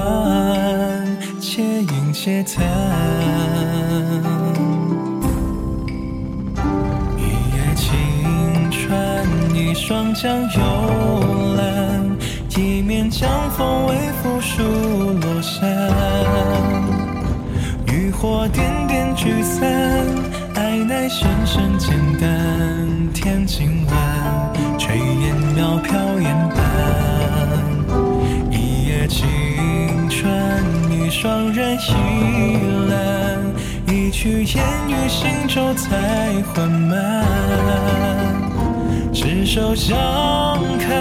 [1.40, 2.64] 且吟且叹。
[7.18, 12.16] 一叶轻船，一双桨悠懒，
[12.56, 14.62] 一面江风微拂疏
[15.20, 15.90] 罗衫。
[17.86, 19.60] 渔火点点聚散，
[20.54, 22.88] 爱乃深深简单。
[23.12, 27.73] 天尽晚，炊烟渺飘烟斑。
[31.14, 32.58] 双人倚
[32.90, 33.40] 栏。
[33.86, 37.24] 一曲烟雨行舟才缓慢。
[39.12, 39.96] 执手相
[40.78, 40.92] 看，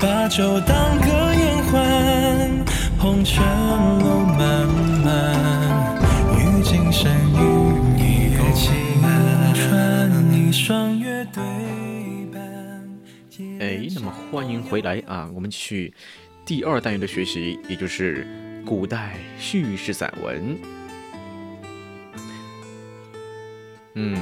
[0.00, 2.64] 把酒当歌言欢。
[2.98, 3.44] 红尘
[3.98, 4.66] 路漫
[5.04, 5.06] 漫。
[6.62, 7.40] 今生与
[7.96, 8.40] 你共
[9.54, 11.42] 穿一双月对
[12.32, 12.40] 半。
[13.60, 15.28] 哎，那么欢迎回来啊！
[15.34, 15.92] 我们去
[16.44, 18.26] 第二单元的学习，也就是
[18.66, 20.58] 古代叙事散文。
[23.94, 24.18] 嗯，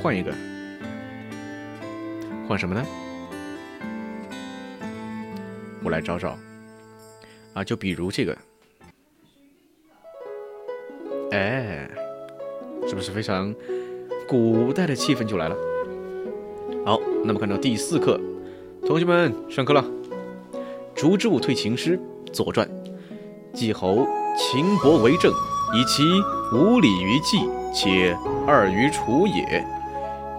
[0.00, 0.32] 换一个，
[2.46, 2.86] 换什么呢？
[5.82, 6.38] 我来找找
[7.54, 8.38] 啊，就比如这个。
[11.32, 11.90] 哎，
[12.86, 13.52] 是不是非常
[14.28, 15.56] 古代的气氛就来了？
[16.86, 18.20] 好，那么看到第四课，
[18.86, 19.84] 同学们上课了。
[20.94, 21.98] 烛之武退秦师，
[22.32, 22.64] 《左传》。
[23.54, 24.04] 季侯
[24.36, 25.32] 秦伯为政，
[25.74, 26.02] 以其
[26.52, 27.38] 无礼于季，
[27.72, 29.64] 且二于楚也。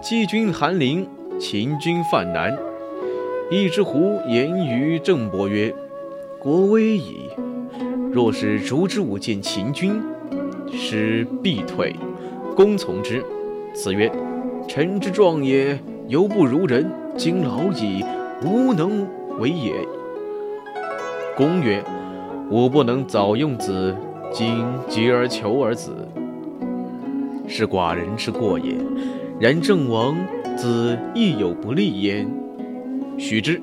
[0.02, 1.08] 季军韩陵，
[1.40, 2.56] 秦军犯南。
[3.50, 5.74] 一之狐言于郑伯曰
[6.38, 7.30] ：“国危矣！
[8.12, 10.00] 若使烛之武见秦军。”
[10.70, 11.96] 师必退，
[12.54, 13.24] 公从之。
[13.72, 14.12] 子曰
[14.68, 16.90] ：“臣之壮也，犹不如人。
[17.16, 18.04] 今老矣，
[18.44, 19.72] 无能为也。”
[21.34, 21.82] 公曰
[22.48, 23.94] ：“吾不能早用子，
[24.32, 26.08] 今急而求而子，
[27.48, 28.76] 是寡人之过也。
[29.40, 30.16] 然郑王
[30.56, 32.28] 子亦有不利焉。”
[33.18, 33.60] 许之。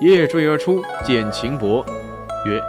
[0.00, 1.84] 夜坠而出，见秦伯，
[2.46, 2.60] 曰：“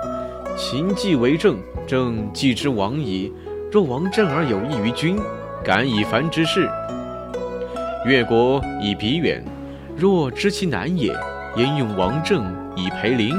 [0.58, 3.34] 秦既为政。”政既之亡矣。
[3.72, 5.18] 若王政而有益于君，
[5.64, 6.70] 敢以凡之事。
[8.06, 9.44] 越国以彼远，
[9.98, 11.12] 若知其难也，
[11.56, 13.36] 焉用王政以培陵？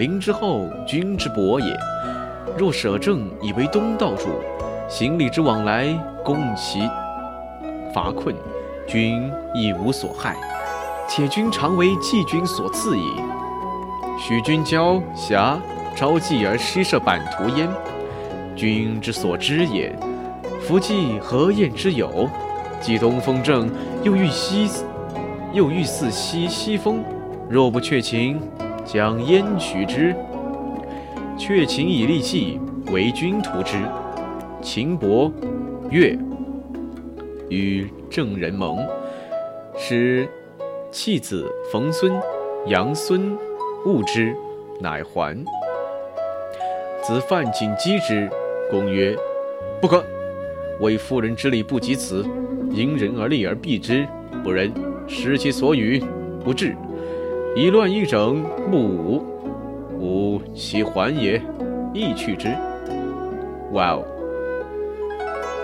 [0.00, 1.78] 陵之后，君之薄也。
[2.56, 4.28] 若舍政以为东道主，
[4.88, 5.88] 行李之往来，
[6.24, 6.80] 攻其
[7.92, 8.34] 乏困，
[8.86, 10.38] 君亦无所害。
[11.06, 13.10] 且君常为季君所赐矣。
[14.18, 15.60] 许君交侠。
[15.96, 17.68] 朝祭而施设版图焉，
[18.56, 19.94] 君之所知也。
[20.60, 22.26] 夫祭何晏之有？
[22.80, 23.68] 既东风正，
[24.02, 24.70] 又遇西，
[25.52, 27.04] 又遇似西西风。
[27.50, 28.40] 若不却秦，
[28.92, 30.12] 将焉取之？
[31.38, 32.58] 却秦以利计，
[32.90, 33.76] 为君图之。
[34.60, 35.30] 秦伯、
[35.90, 36.18] 越
[37.48, 38.84] 与郑人盟，
[39.78, 40.28] 使
[40.90, 42.20] 弃子冯孙、
[42.66, 43.38] 杨孙
[43.86, 44.34] 误之，
[44.80, 45.36] 乃还。
[47.00, 48.28] 子范进击之，
[48.72, 49.16] 公曰
[49.80, 50.04] ：“不可！
[50.80, 52.26] 为妇人之礼不及此，
[52.72, 54.04] 因人而立而避之，
[54.42, 54.72] 不仁。
[55.06, 56.02] 失其所与，
[56.44, 56.74] 不智。
[57.56, 59.24] 以乱一整，不武。
[59.98, 61.42] 吾其还也，
[61.92, 62.48] 亦去之。”
[63.72, 64.04] 哇哦！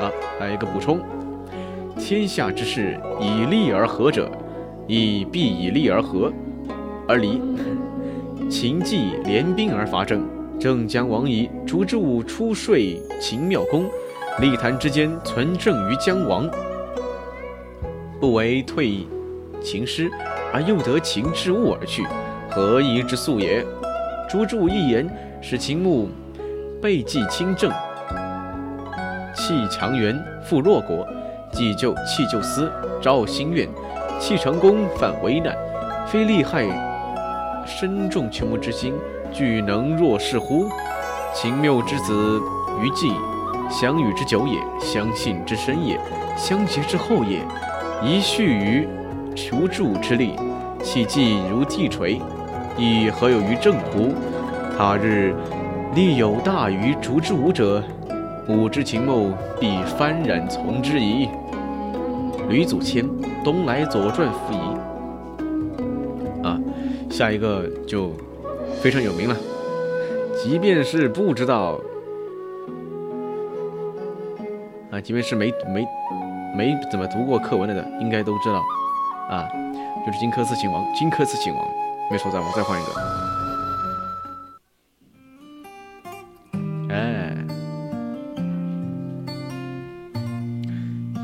[0.01, 1.01] 啊，还有一个补充：
[1.99, 4.31] 天下之事，以利而和者，
[4.87, 6.33] 亦必以利而和。
[7.09, 7.41] 而离。
[8.51, 10.27] 秦既联兵而伐郑。
[10.59, 11.51] 郑将亡矣。
[11.67, 12.75] 烛之武出说
[13.21, 13.85] 秦妙公，
[14.41, 16.49] 立坛之间存郑于将亡，
[18.19, 19.07] 不为退
[19.61, 20.11] 秦师，
[20.53, 22.07] 而又得秦之物而去，
[22.51, 23.65] 何宜之素也？
[24.29, 25.09] 烛之武一言，
[25.41, 26.09] 使秦穆
[26.81, 27.71] 背弃亲郑，
[29.35, 31.07] 弃强援，复弱国，
[31.53, 32.71] 既救弃旧思，
[33.01, 33.69] 招心怨，
[34.19, 35.57] 弃成功，反危难，
[36.07, 36.65] 非利害
[37.67, 38.95] 深重群目之心。
[39.33, 40.69] 俱能若是乎？
[41.35, 42.41] 秦谬之子
[42.81, 43.13] 于季，
[43.69, 46.01] 相与之久也，相信之深也，
[46.37, 47.41] 相结之厚也。
[48.03, 48.89] 宜恤于
[49.37, 50.33] 求助之力，
[50.83, 52.21] 其计如地锤，
[52.77, 54.13] 亦何有于正乎？
[54.77, 55.35] 他日
[55.95, 57.81] 力有大于烛之武者，
[58.49, 61.29] 吾之秦谋必幡然从之矣。
[62.49, 63.05] 吕祖谦
[63.45, 64.57] 《东来左传》附仪。
[66.45, 66.59] 啊，
[67.11, 68.11] 下一个就。
[68.83, 69.35] 非常有名了，
[70.37, 71.81] 即便是不知道
[74.91, 75.87] 啊，即便是没没
[76.55, 78.63] 没怎么读过课文的的，应该都知道
[79.29, 79.49] 啊，
[80.07, 80.85] 就是荆轲刺秦王。
[80.95, 81.67] 荆轲刺秦王，
[82.11, 82.93] 没错，再我再换一个。
[86.95, 87.37] 哎，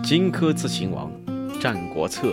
[0.03, 1.11] 荆轲刺秦王，
[1.61, 2.29] 《战国策》。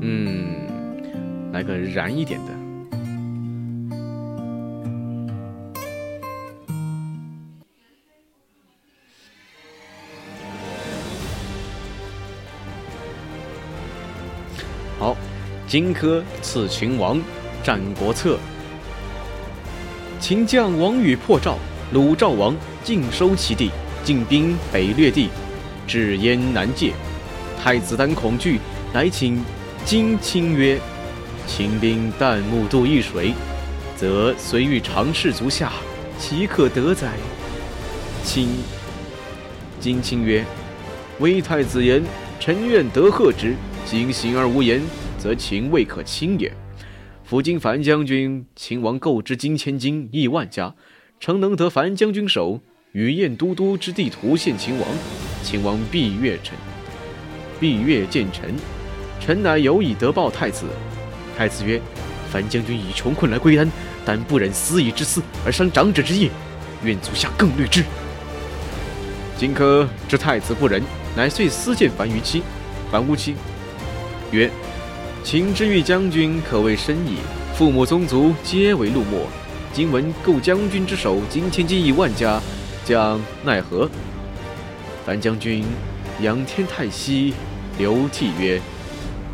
[0.00, 2.57] 嗯，来个燃一点的。
[15.68, 17.18] 荆轲刺秦王，
[17.62, 18.36] 《战国策》。
[20.18, 21.58] 秦将王宇破赵，
[21.92, 23.70] 鲁赵王尽收其地，
[24.02, 25.28] 进兵北略地，
[25.86, 26.94] 至燕南界。
[27.62, 28.58] 太子丹恐惧，
[28.94, 29.44] 乃请
[29.84, 30.80] 荆卿曰
[31.46, 33.34] ：“秦兵旦暮渡易水，
[33.94, 35.72] 则虽欲长士足下，
[36.18, 37.08] 岂可得哉？”
[38.24, 38.48] 卿
[39.78, 40.42] 荆卿曰
[41.20, 42.02] ：“微太子言，
[42.40, 43.54] 臣愿得贺之。”
[43.84, 44.82] 今行而无言，
[45.18, 46.52] 则秦未可轻也。
[47.24, 50.74] 夫今樊将军，秦王购之金千金，亿万家，
[51.20, 52.60] 诚能得樊将军手，
[52.92, 54.88] 与燕都督之地图献秦王，
[55.42, 56.56] 秦王必悦臣，
[57.60, 58.54] 必悦见臣。
[59.20, 60.64] 臣乃有以得报太子。
[61.36, 61.80] 太子曰
[62.32, 63.70] ：“樊将军以穷困来归安，
[64.04, 66.30] 但不忍私以之私而伤长者之业，
[66.82, 67.84] 愿足下更虑之。”
[69.36, 70.82] 荆轲知太子不仁，
[71.14, 72.42] 乃遂私见樊於期，
[72.90, 73.34] 樊於期。
[74.32, 74.50] 曰：
[75.30, 77.18] 秦之欲将军，可谓深矣。
[77.52, 79.26] 父母宗族皆为陆墨，
[79.74, 82.40] 今闻购将军之手，金千金亿万家，
[82.82, 83.90] 将奈何？
[85.04, 85.62] 樊将军
[86.22, 87.34] 仰天叹息，
[87.76, 88.58] 流涕曰：“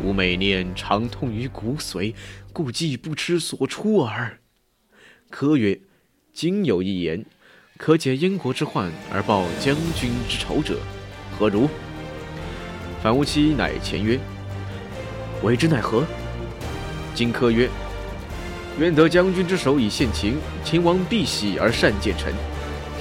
[0.03, 2.13] 吾每念长痛于骨髓，
[2.51, 4.39] 故既不知所出耳。”
[5.31, 5.79] 柯曰
[6.35, 7.25] ：“今有一言，
[7.77, 10.77] 可解燕国之患而报将军之仇者，
[11.39, 11.69] 何如？”
[13.01, 14.19] 樊於期乃前曰。
[15.45, 16.03] 为之奈何？
[17.13, 17.69] 荆轲曰
[18.79, 22.33] ：“愿得将军之手以献秦，秦王必喜而善见臣。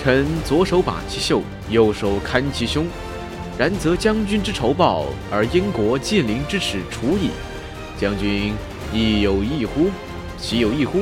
[0.03, 1.40] 臣左手把其袖，
[1.70, 2.86] 右手看其胸，
[3.57, 7.30] 然则将军之仇报，而燕国建陵之耻除矣。
[7.99, 8.53] 将军
[8.92, 9.88] 亦有异乎？
[10.36, 11.01] 岂有异乎？”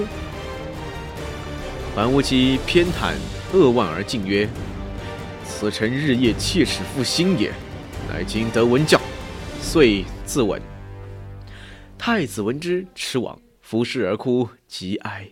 [1.96, 3.14] 樊於期偏袒，
[3.52, 4.48] 扼腕而进曰
[5.44, 7.52] ：“此臣日夜切齿负心也，
[8.08, 9.00] 乃今得闻教，
[9.60, 10.60] 遂自刎。”
[12.04, 15.24] 太子闻之，痴往，伏尸而哭，极哀。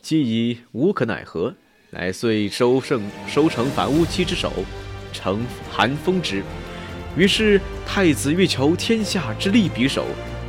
[0.00, 1.52] 既已无可奈何，
[1.90, 4.52] 乃遂收胜收成樊乌期之首，
[5.12, 6.44] 成韩封之。
[7.16, 10.06] 于是太子欲求天下之利匕首，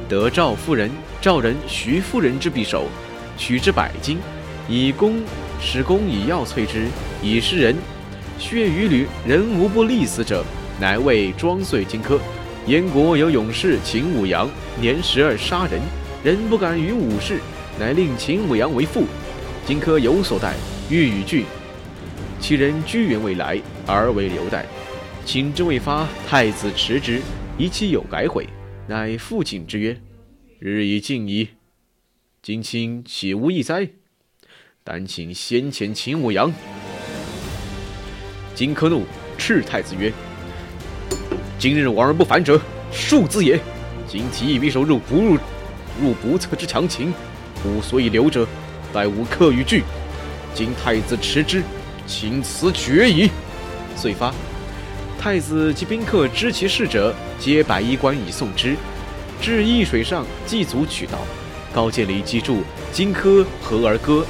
[0.07, 2.87] 得赵夫人、赵人、徐夫人之匕首，
[3.35, 4.19] 取之百斤，
[4.69, 5.19] 以弓
[5.59, 6.85] 使弓以药淬之，
[7.23, 7.75] 以示人。
[8.37, 10.45] 血与履，人无不利死者，
[10.79, 12.19] 乃谓庄遂荆轲。
[12.67, 14.49] 燕国有勇士秦舞阳，
[14.81, 15.79] 年十二杀人，
[16.23, 17.39] 人不敢与武士，
[17.79, 19.03] 乃令秦舞阳为父。
[19.67, 20.55] 荆轲有所待，
[20.89, 21.45] 欲与拒，
[22.39, 24.65] 其人居原未来，而为留待。
[25.23, 27.21] 请之未发，太子持之，
[27.55, 28.47] 疑其有改悔，
[28.87, 29.95] 乃父请之曰
[30.57, 31.49] ：“日已近矣，
[32.41, 33.87] 今卿岂无异哉？
[34.83, 36.51] 但请先遣秦舞阳。”
[38.55, 39.03] 荆轲怒，
[39.37, 40.11] 斥太子曰。
[41.57, 42.59] 今日往而不返者，
[42.91, 43.59] 庶子也。
[44.07, 45.37] 今提议匕首入不入，
[46.01, 47.13] 入不测之强秦，
[47.63, 48.45] 吾所以留者，
[48.93, 49.83] 待吾克与拒。
[50.53, 51.63] 今太子持之，
[52.05, 53.29] 请辞决矣。
[53.95, 54.33] 遂发。
[55.19, 58.75] 太子及宾客知其事者，皆摆衣冠以送之。
[59.41, 61.19] 至易水上，祭祖取道。
[61.73, 64.25] 高渐离击筑，荆轲和而歌，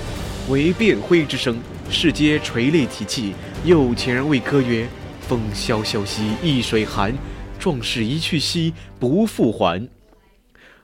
[0.48, 1.58] 为辩徽之声。
[1.90, 4.88] 士皆垂泪涕泣，又前人谓歌曰。
[5.28, 7.14] 风萧萧兮易水寒，
[7.58, 9.88] 壮士一去兮不复还。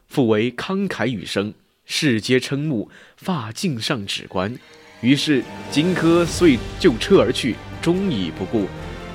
[0.07, 1.53] 复为慷慨语声，
[1.85, 4.57] 世皆瞠目，发尽上指关。
[5.01, 8.67] 于是荆轲遂就车而去，终已不顾。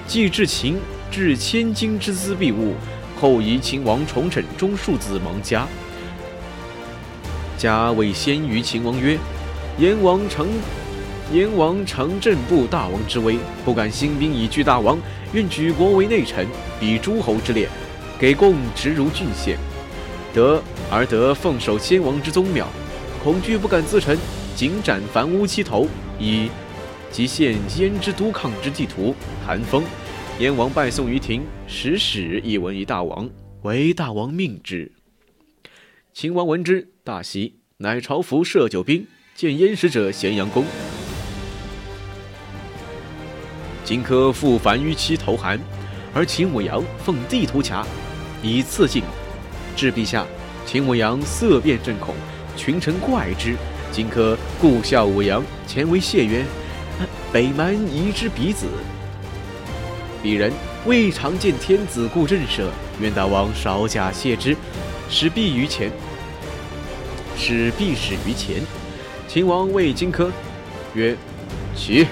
[0.06, 0.78] 既至秦，
[1.10, 2.74] 置千金之资币物，
[3.20, 5.66] 后移秦王重臣中庶子蒙嘉。
[7.58, 9.18] 嘉谓先于秦王曰
[9.78, 10.48] ：“燕王成。”
[11.32, 14.96] 燕王常镇部大王之威，不敢兴兵以拒大王，
[15.32, 16.46] 愿举国为内臣，
[16.78, 17.68] 比诸侯之列，
[18.16, 19.58] 给贡直如郡县，
[20.32, 22.68] 得而得奉守先王之宗庙，
[23.24, 24.16] 恐惧不敢自陈，
[24.54, 25.88] 仅斩樊於期头，
[26.20, 26.48] 以
[27.10, 29.12] 即献燕之都抗之地图，
[29.44, 29.82] 韩封。
[30.38, 33.28] 燕王拜宋于庭，使使一闻于大王，
[33.62, 34.92] 为大王命之。
[36.12, 40.64] 秦王闻之，大喜，乃朝服设酒宾，见燕使者咸阳宫。
[43.86, 45.60] 荆轲复樊於期投韩，
[46.12, 47.86] 而秦舞阳奉地图卡，
[48.42, 49.04] 以刺进，
[49.76, 50.26] 至陛下。
[50.66, 52.12] 秦舞阳色变震恐，
[52.56, 53.54] 群臣怪之。
[53.92, 56.44] 荆轲故笑舞阳，前为谢曰
[57.32, 58.66] ：“北蛮夷之彼子。”
[60.20, 60.52] 鄙人
[60.84, 62.64] 未尝见天子故震慑，
[63.00, 64.56] 愿大王少假谢之，
[65.08, 65.92] 使必于前。
[67.38, 68.60] 使必使于前。
[69.28, 70.28] 秦王谓荆轲
[70.94, 71.16] 曰
[71.76, 72.08] ：“起，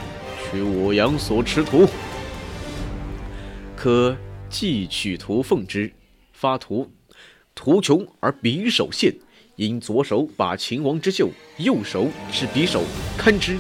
[0.51, 1.87] 取我阳所持图。”
[3.77, 4.17] 可
[4.49, 5.93] 既取图奉之，
[6.33, 6.91] 发图，
[7.55, 9.15] 图穷而匕首现，
[9.57, 11.29] 因左手把秦王之袖，
[11.59, 12.83] 右手持匕首
[13.19, 13.57] 看之，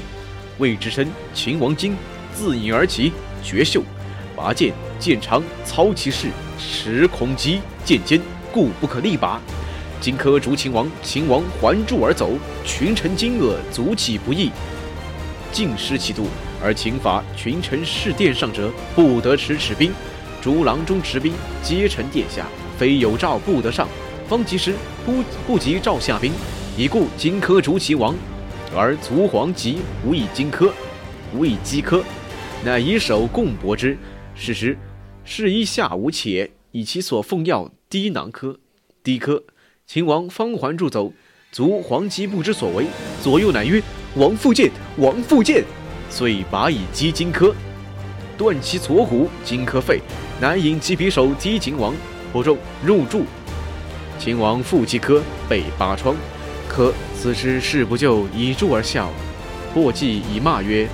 [0.59, 1.95] 谓之身秦王惊，
[2.33, 3.13] 自引而起，
[3.43, 3.83] 绝袖。
[4.37, 6.29] 拔剑，剑长，操其势，
[6.59, 8.21] 持恐击剑尖，
[8.53, 9.41] 故不可力拔。
[10.01, 12.33] 荆轲逐秦王，秦王还柱而走，
[12.65, 14.51] 群臣惊愕，足起不义，
[15.53, 16.27] 尽失其度。
[16.65, 19.91] 而秦法群臣侍殿上者，不得持尺兵；
[20.41, 22.47] 逐郎中持兵，皆臣殿下，
[22.79, 23.87] 非有诏不得上。
[24.27, 24.73] 方及时，
[25.05, 26.33] 不不及诏下兵，
[26.79, 28.17] 已故荆轲逐其王，
[28.75, 30.71] 而卒黄及无以荆轲，
[31.37, 32.03] 无以击轲，
[32.65, 33.99] 乃以手共搏之。
[34.35, 34.79] 是时，
[35.23, 38.57] 是以下无且，以其所奉药低囊轲，
[39.03, 39.43] 低轲。
[39.87, 41.13] 秦王方还住走，
[41.53, 42.87] 卒黄吉不知所为，
[43.23, 43.83] 左右乃曰
[44.17, 45.63] ：“王复见，王复见。”
[46.11, 47.53] 遂拔以击荆轲，
[48.37, 49.29] 断其左骨。
[49.45, 50.01] 荆轲废，
[50.41, 51.95] 乃引其匕首击秦王，
[52.33, 53.25] 不中，入柱。
[54.19, 56.15] 秦王复击轲，被八疮。
[56.71, 59.11] 轲此时事不救，以柱而笑。
[59.73, 60.89] 破计以骂曰。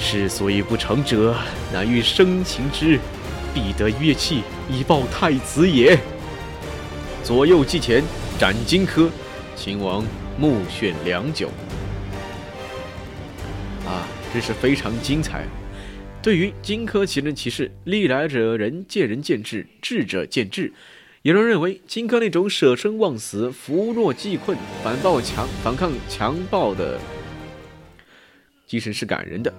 [0.00, 1.34] 是所以不成者，
[1.72, 2.98] 乃欲生擒之，
[3.52, 5.98] 必得乐器以报太子也。
[7.24, 8.02] 左右计前，
[8.38, 9.08] 斩荆轲，
[9.56, 10.04] 秦王
[10.38, 11.50] 目眩良久。
[14.32, 15.46] 真是非常精彩。
[16.22, 20.72] 对于荆轲奇人奇事，历来者人见仁见智，智者见智。
[21.22, 26.98] 有人认为荆轲那种舍生忘死、扶弱济困、反暴强、反抗强暴的
[28.66, 29.52] 精神是感人的。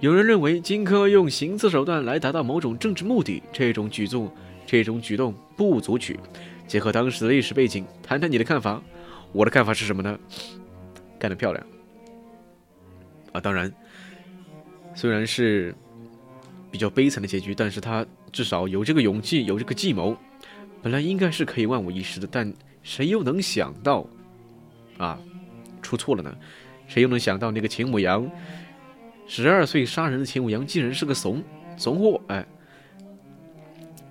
[0.00, 4.32] 有人认为荆轲用行刺手段来达到某种政治目的，这种举动，
[4.66, 6.18] 这种举动不足取。
[6.66, 8.82] 结合当时的历史背景，谈谈你的看法。
[9.32, 10.18] 我的看法是什么呢？
[11.18, 11.66] 干得漂亮！
[13.32, 13.72] 啊，当然，
[14.98, 15.72] 虽然是
[16.72, 20.16] 比较悲惨的结局，但是他至少有这个勇气，有这个计谋。
[20.82, 24.04] 本来应该是可以万无一失的，但谁又能想到，
[24.96, 25.16] 啊，
[25.82, 26.36] 出错了呢？
[26.88, 28.28] 谁又能想到那个秦舞阳？
[29.28, 31.40] 十二岁杀人的秦舞阳竟然是个怂
[31.76, 32.44] 怂货，哎，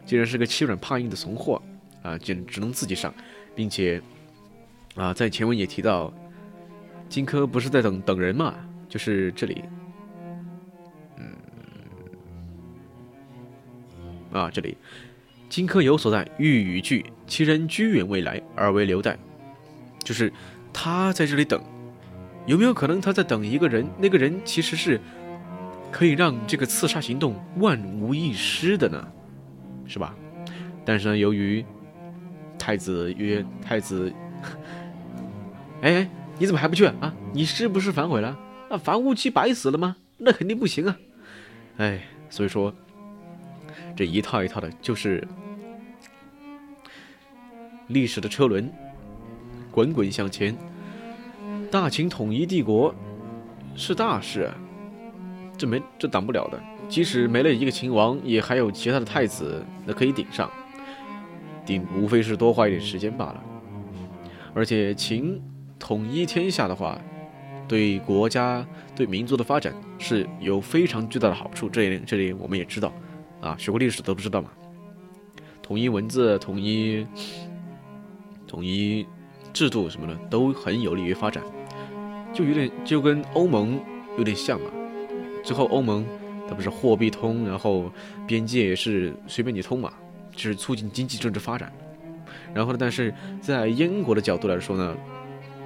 [0.05, 1.61] 竟然是个欺软怕硬的怂货
[2.01, 2.17] 啊！
[2.17, 3.13] 竟只能自己上，
[3.53, 4.01] 并且
[4.95, 6.13] 啊，在前文也提到，
[7.09, 8.55] 荆轲不是在等等人嘛？
[8.87, 9.61] 就是这里，
[14.31, 14.77] 啊，这里，
[15.49, 19.17] 荆轲有所在，欲与俱，其人居远未来，而为留待，
[20.03, 20.31] 就是
[20.73, 21.61] 他在这里等。
[22.45, 23.85] 有没有可能他在等一个人？
[23.97, 24.99] 那个人其实是
[25.91, 29.05] 可以让这个刺杀行动万无一失的呢，
[29.85, 30.15] 是吧？
[30.85, 31.65] 但是呢，由于
[32.57, 34.13] 太子曰：“太子，
[35.81, 37.13] 哎，你怎么还不去啊？
[37.33, 38.37] 你是不是反悔了？
[38.69, 39.97] 那樊无期白死了吗？
[40.17, 40.97] 那肯定不行啊！
[41.77, 42.73] 哎，所以说
[43.97, 45.27] 这一套一套的，就是
[47.87, 48.71] 历史的车轮
[49.71, 50.55] 滚滚向前。”
[51.69, 52.95] 大秦统一帝国
[53.75, 54.49] 是大事，
[55.57, 56.57] 这没这挡不了的。
[56.87, 60.49] 即使没了一个秦王，也还有其他的太子那可以顶上，
[61.65, 63.43] 顶无非是多花一点时间罢了。
[64.53, 65.41] 而且秦
[65.77, 66.97] 统一天下的话，
[67.67, 71.67] 对国家对民族的发展是有非常巨大的好处。
[71.67, 72.93] 这一点这里我们也知道，
[73.41, 74.49] 啊，学过历史都不知道嘛。
[75.61, 77.05] 统一文字，统一
[78.47, 79.05] 统一
[79.53, 81.43] 制度什么的，都很有利于发展。
[82.33, 83.79] 就有点就跟欧盟
[84.17, 84.69] 有点像嘛，
[85.43, 86.05] 之后欧盟
[86.47, 87.91] 它不是货币通，然后
[88.27, 89.91] 边界也是随便你通嘛，
[90.31, 91.71] 就是促进经济政治发展。
[92.53, 94.95] 然后呢，但是在燕国的角度来说呢，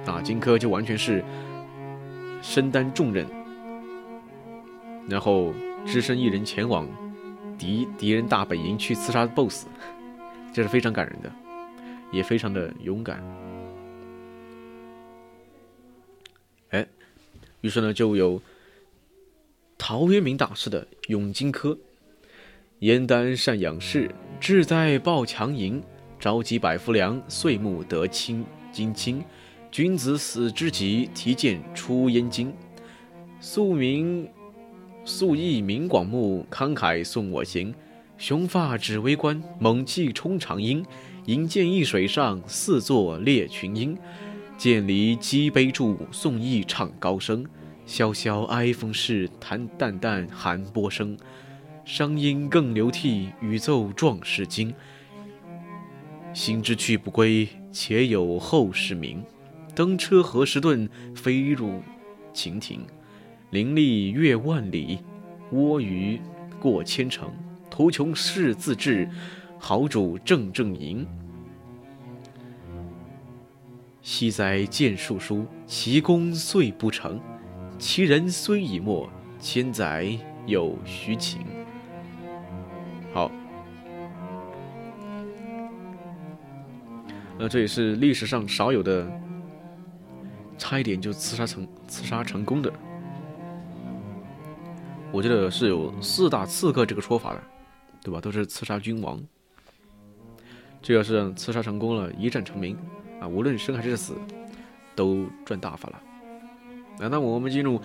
[0.06, 1.22] 啊，荆轲就完全是
[2.40, 3.26] 身担重任，
[5.08, 5.52] 然后
[5.86, 6.88] 只身一人前往
[7.62, 9.68] 敌敌人大本营去刺杀 BOSS，
[10.52, 11.30] 这是非常感人的，
[12.10, 13.22] 也非常的勇敢。
[16.70, 16.84] 哎，
[17.60, 18.42] 于是呢，就有
[19.78, 21.72] 陶渊明大师的《咏荆轲》
[22.80, 25.80] ：“燕丹善养士，志在报强营。
[26.18, 29.22] 朝集百夫良，岁暮得清金卿。
[29.70, 32.52] 君子死之急，提剑出燕京。
[33.40, 34.28] 素名
[35.04, 37.74] 素义明广目，慷慨送我行。
[38.18, 40.84] 雄发指为冠，猛气冲长缨。
[41.26, 43.98] 引剑易水上，四座列群英。
[44.56, 47.44] 剑离击杯柱，宋义唱高声。
[47.84, 51.16] 萧萧哀风势，弹淡淡寒波声。
[51.84, 54.72] 商音更流涕，宇奏壮士惊。
[56.32, 59.24] 心知去不归，且有后世名。
[59.74, 61.82] 登车何时顿，飞入
[62.32, 62.86] 秦庭。
[63.52, 65.00] 凌厉越万里，
[65.50, 66.18] 蜗鱼
[66.58, 67.30] 过千城。
[67.68, 69.06] 图穷士自治，
[69.58, 71.06] 豪主正正营。
[74.00, 77.20] 昔哉剑术疏，其功遂不成。
[77.78, 79.06] 其人虽已没，
[79.38, 81.42] 千载有徐情。
[83.12, 83.30] 好，
[87.38, 89.06] 那这也是历史上少有的，
[90.56, 92.72] 差一点就刺杀成刺杀成功的。
[95.12, 97.42] 我记得是有四大刺客这个说法的。
[98.04, 98.20] 对吧？
[98.20, 99.22] 都是刺杀君王，
[100.82, 102.76] 这要是刺杀成功了，一战成名
[103.20, 104.16] 啊，无论生还是死，
[104.96, 106.02] 都赚大发了。
[106.98, 107.80] 那那我们进入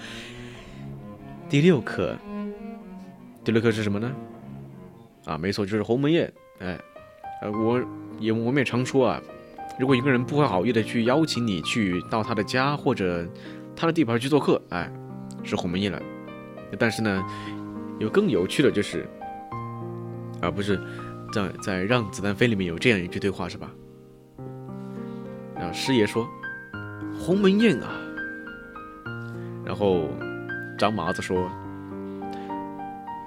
[1.47, 2.17] 第六课，
[3.43, 4.11] 第六课是什么呢？
[5.25, 6.33] 啊，没错，就是鸿门宴。
[6.61, 6.79] 哎，
[7.43, 7.79] 呃，我
[8.19, 9.21] 也我们也常说啊，
[9.77, 13.23] 如果一个人不怀好意的去邀请你去到他的家或者
[13.75, 14.91] 他的地盘去做客，哎，
[15.43, 16.01] 是鸿门宴了。
[16.77, 17.23] 但是呢，
[17.99, 19.07] 有更有趣的就是。
[20.39, 20.79] 而不是
[21.33, 23.71] 在在《让子弹飞》里面有这样一句对话是吧？
[25.55, 26.27] 啊，师爷说
[27.17, 27.89] ：“鸿门宴啊。”
[29.65, 30.09] 然后
[30.77, 31.49] 张麻子说：“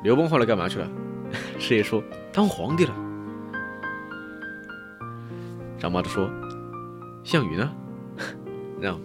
[0.04, 0.88] 刘邦后来干嘛去了？”
[1.58, 2.00] 师爷说
[2.32, 2.94] ：“当皇帝了。”
[5.76, 6.30] 张麻子说
[7.24, 7.72] ：“项羽呢？”
[8.80, 9.00] 让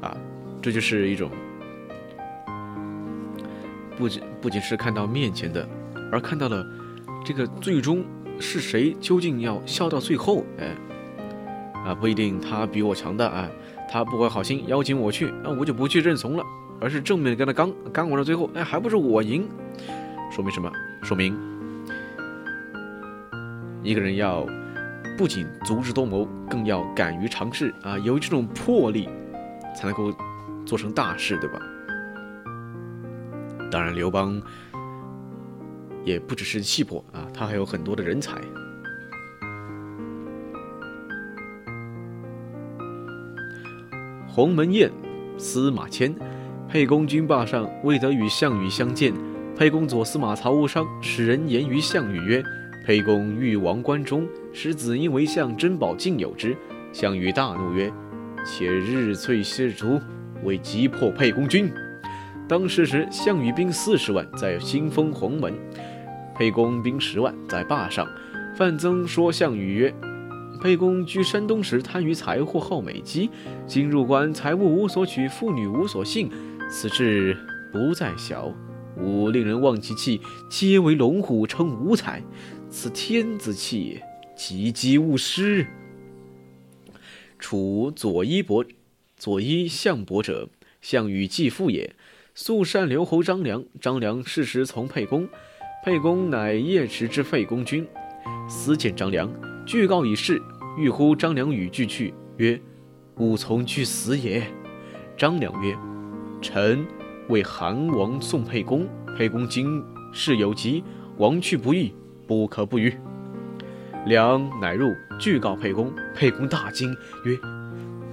[0.00, 0.16] 啊，
[0.62, 1.30] 这就是一种
[4.00, 5.68] 不仅不仅是看到面前的，
[6.10, 6.66] 而看到了。
[7.22, 8.02] 这个最终
[8.40, 10.42] 是谁究竟要笑到最后？
[10.58, 10.74] 哎，
[11.84, 13.46] 啊，不一定他比我强大啊，
[13.90, 16.42] 他不怀好心邀请我去，那我就不去认怂了，
[16.80, 19.46] 而是正面跟他刚，刚完了最后，哎，还不是我赢？
[20.32, 20.72] 说明什么？
[21.02, 21.38] 说明
[23.82, 24.46] 一个人要
[25.18, 29.10] 不仅足智多谋，更要敢于尝试啊，有这种魄力，
[29.76, 30.10] 才能够
[30.64, 31.60] 做成大事，对吧？
[33.70, 34.40] 当然，刘邦。
[36.02, 38.40] 也不只是气魄啊，他还有很多的人才。
[44.26, 44.90] 鸿门宴，
[45.36, 46.14] 司马迁。
[46.66, 49.12] 沛公军霸上，未得与项羽相见。
[49.54, 52.42] 沛公左司马曹无伤使人言于项羽曰
[52.86, 56.56] ：“沛公欲王关中，使子婴为相，珍宝尽有之。”
[56.94, 57.92] 项羽大怒曰
[58.42, 60.00] ：“且日岁士卒，
[60.44, 61.70] 为击破沛公军。”
[62.50, 65.54] 当时时，项羽兵四十万，在新丰鸿门。
[66.34, 68.04] 沛公兵十万在霸上，
[68.56, 69.94] 范增说项羽曰
[70.60, 73.30] ：“沛公居山东时贪于财货，好美姬。
[73.68, 76.28] 今入关，财物无所取，妇女无所幸，
[76.68, 77.38] 此志
[77.72, 78.52] 不在小。
[78.96, 80.20] 吾令人望其气，
[80.50, 82.20] 皆为龙虎，称五彩。
[82.68, 84.02] 此天子气也，
[84.34, 85.68] 吉吉勿失。”
[87.38, 88.64] 楚左一伯，
[89.16, 90.48] 左一项伯者，
[90.80, 91.94] 项羽继父也。
[92.42, 95.28] 素善留侯张良，张良适时从沛公。
[95.84, 97.86] 沛公乃夜驰之废公军，
[98.48, 99.30] 私见张良，
[99.66, 100.40] 具告以事，
[100.78, 102.58] 欲呼张良与俱去，曰
[103.20, 104.42] ：“吾从去死也。”
[105.18, 105.76] 张良曰
[106.40, 106.82] ：“臣
[107.28, 108.88] 为韩王送沛公，
[109.18, 110.82] 沛公今事有急，
[111.18, 111.94] 王去不义，
[112.26, 112.90] 不可不与。”
[114.08, 115.92] 良乃入，具告沛公。
[116.16, 116.90] 沛公大惊，
[117.26, 117.38] 曰：“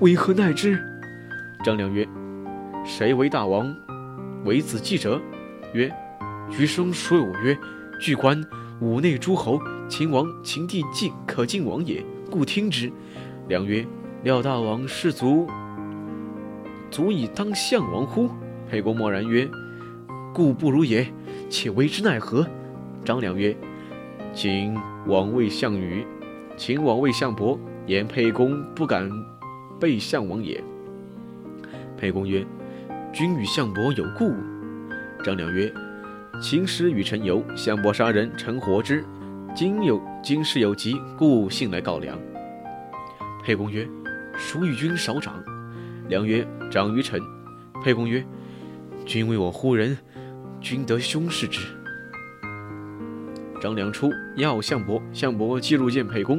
[0.02, 0.78] 为何奈之？”
[1.64, 2.06] 张良曰
[2.84, 3.74] ：“谁为大王？
[4.46, 5.22] 为子记者？”
[5.74, 5.92] 曰。
[6.58, 7.58] 余生说我曰
[8.00, 8.42] ：“据观
[8.80, 9.60] 五内诸侯，
[9.90, 12.90] 秦王、秦帝尽可敬王也，故听之。”
[13.50, 13.86] 良曰
[14.24, 15.46] ：“料大王士卒
[16.90, 18.30] 足以当项王乎？”
[18.72, 19.46] 沛公默然曰
[20.34, 21.06] ：“故不如也，
[21.50, 22.48] 且为之奈何？”
[23.04, 23.54] 张良曰
[24.34, 24.74] ：“秦
[25.06, 26.06] 王为项羽，
[26.56, 29.12] 秦王为项伯，言沛公不敢
[29.82, 30.64] 背项王也。”
[32.00, 32.48] 沛公曰
[33.14, 34.34] ：“君与项伯有故？”
[35.24, 35.74] 张良曰：
[36.42, 39.04] 秦师与臣游，项伯杀人，臣活之。
[39.56, 42.18] 今有今事有急，故信来告良。
[43.44, 43.88] 沛公曰
[44.38, 45.44] ：“孰与君少长？”
[46.10, 47.20] 良曰：“长于臣。”
[47.84, 48.24] 沛公曰
[49.06, 49.98] ：“君为我呼人？
[50.62, 51.62] 君得兄事之。”
[53.60, 56.38] 张良出要项伯，项伯即入见沛公。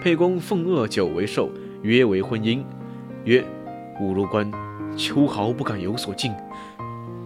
[0.00, 1.50] 沛公奉恶酒为寿，
[1.82, 2.64] 约为婚姻。
[3.24, 3.44] 曰
[4.00, 4.50] ：“吾入关，
[4.98, 6.30] 秋毫不敢有所进。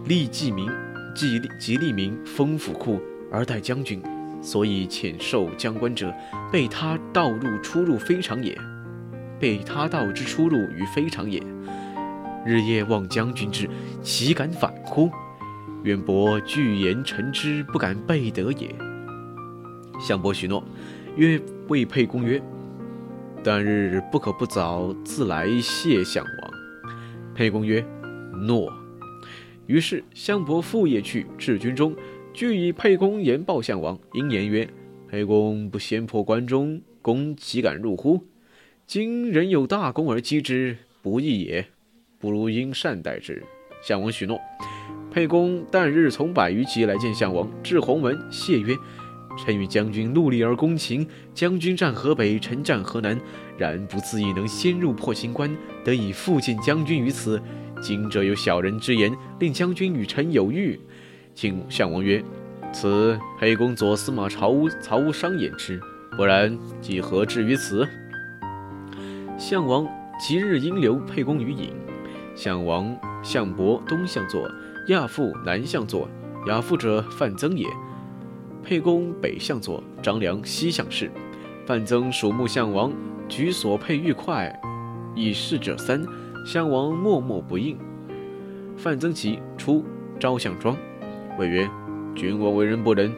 [0.05, 0.71] 立即明。
[1.15, 2.99] 即即立名封府库
[3.31, 4.01] 而待将军，
[4.41, 6.11] 所以遣受将官者，
[6.51, 8.57] 被他道入出入非常也。
[9.39, 11.39] 被他道之出入于非常也。
[12.43, 13.69] 日夜望将军之，
[14.01, 15.07] 岂敢反乎？
[15.83, 18.75] 愿伯具言臣之，不敢背德也。
[19.99, 20.63] 项伯许诺，
[21.15, 22.41] 曰：“未沛公曰
[23.45, 26.42] ：‘旦日不可不早自来谢项王。’
[27.35, 27.85] 沛公曰
[28.47, 28.71] ：‘诺。’
[29.67, 31.95] 于是项伯复夜去，至军中，
[32.33, 33.97] 具以沛公言报项王。
[34.13, 34.67] 因言曰
[35.09, 38.21] ：‘沛公不先破关中，公岂敢入乎？
[38.85, 41.65] 今人有大功而击之，不义也。
[42.19, 43.41] 不如应善待之。’
[43.81, 44.39] 项王许诺。
[45.11, 48.75] 沛公旦日从百余骑来见项王，至鸿门，谢曰
[49.37, 53.19] ：‘臣与将军戮力而攻秦，将军战河北，臣战河南，
[53.57, 57.41] 然不自意能先入破秦关，得以复见将军于此。
[57.81, 60.79] 今者有小人之言，令将军与臣有虞。’
[61.35, 62.23] 请项王曰
[62.71, 65.79] ：‘此沛公左司马曹无曹无商言之，
[66.15, 67.87] 不然即何至于此？’
[69.37, 69.87] 项王
[70.19, 71.73] 即日应留沛公于营。
[72.35, 74.49] 项王项伯东向坐。
[74.87, 76.09] 亚父南向坐，
[76.47, 77.65] 亚父者范增也。
[78.61, 81.09] 沛公北向坐，张良西向侍。
[81.65, 82.91] 范增属目项王，
[83.27, 84.59] 举所佩玉筷，
[85.15, 86.03] 以示者三。
[86.45, 87.77] 襄王默默不应。
[88.75, 89.85] 范增其出，
[90.19, 90.75] 招项庄，
[91.39, 91.69] 谓曰
[92.15, 93.13] ：“君王为人不仁，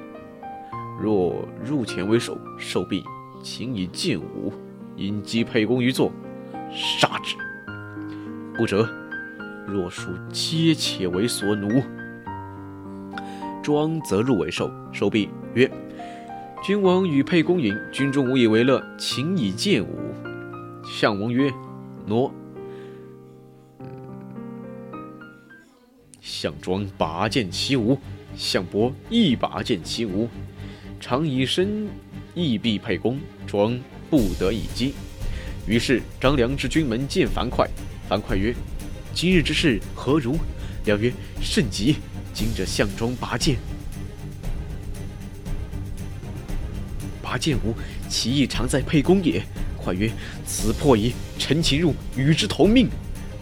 [1.01, 3.03] 若入前为首，受毕
[3.41, 4.53] 请以剑舞，
[4.95, 6.11] 因击沛公于坐，
[6.71, 7.35] 杀之。
[8.55, 8.87] 不者。”
[9.67, 11.81] 若属皆且为所奴，
[13.63, 14.69] 庄则入为寿。
[14.91, 15.67] 寿毕曰
[16.65, 19.99] ：“君王与沛公饮，军中无以为乐，请以剑舞。”
[20.91, 21.53] 项王曰
[22.07, 22.33] ：“诺。”
[26.19, 27.99] 项庄拔剑起舞，
[28.35, 30.27] 项伯亦拔剑起舞，
[30.99, 31.87] 常以身
[32.33, 34.95] 亦避沛公，庄不得已击。
[35.67, 37.67] 于是张良至军门见樊哙，
[38.09, 38.55] 樊哙曰。
[39.13, 40.35] 今日之事何如？
[40.85, 41.97] 良曰：甚急。
[42.33, 43.55] 今者项庄拔剑，
[47.37, 47.73] 剑无
[48.09, 49.41] 其意，常在沛公也。
[49.77, 50.09] 快曰：
[50.45, 51.13] 此破矣！
[51.37, 52.89] 臣擒入，与之同命。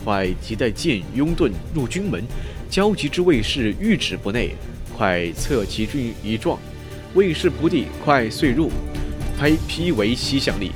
[0.03, 2.23] 快即带剑拥盾入军门，
[2.69, 4.55] 焦急之卫士欲止不内，
[4.95, 6.59] 快策其军以撞。
[7.13, 8.69] 卫士不第，快遂入，
[9.39, 10.71] 拍披为西向立。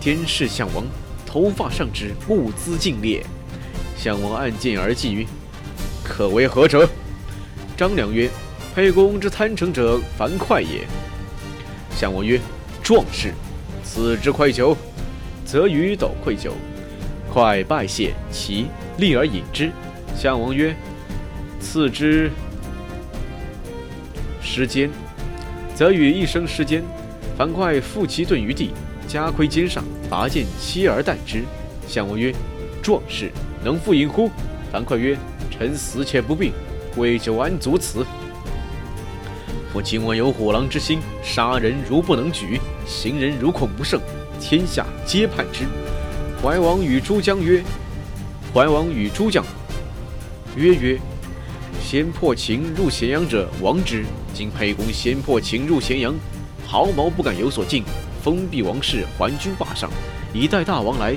[0.00, 0.84] 天视项王，
[1.24, 3.24] 头发上之，目眦尽裂。
[3.96, 5.24] 项王按剑而祭曰
[6.02, 6.88] ：“可为何者？”
[7.76, 8.28] 张良曰
[8.74, 10.86] ：“沛公之贪成者，樊哙也。”
[11.98, 12.40] 项王曰
[12.80, 13.34] ：“壮士，
[13.82, 14.76] 赐之愧酒，
[15.44, 16.52] 则与斗愧酒。”
[17.34, 18.68] 快拜谢，其
[18.98, 19.72] 立而饮之。
[20.16, 20.72] 项王曰
[21.58, 22.30] ：“赐之
[24.40, 24.88] 失坚，
[25.74, 26.84] 则与一生失坚。”
[27.36, 28.70] 樊哙负其盾于地，
[29.08, 31.42] 加盔肩上，拔剑切而啖之。
[31.88, 32.32] 项王曰
[32.80, 33.32] ：“壮士。”
[33.64, 34.30] 能复饮乎？
[34.72, 35.18] 樊哙曰
[35.50, 36.52] ：“臣死且不病，
[36.94, 38.06] 贵酒安足此？
[39.78, 44.00] 我今晚有虎狼之心，杀人如不能举，行人如恐不胜，
[44.40, 45.66] 天下皆叛之。”
[46.42, 47.62] 怀王与诸将曰
[48.52, 49.44] ：“怀王与诸将
[50.56, 50.98] 曰曰：
[51.80, 54.04] 先破秦入咸阳者王之。
[54.34, 56.12] 今沛公先破秦入咸阳，
[56.66, 57.84] 毫毛不敢有所进，
[58.20, 59.88] 封闭王室，还军霸上，
[60.34, 61.14] 以待大王来。”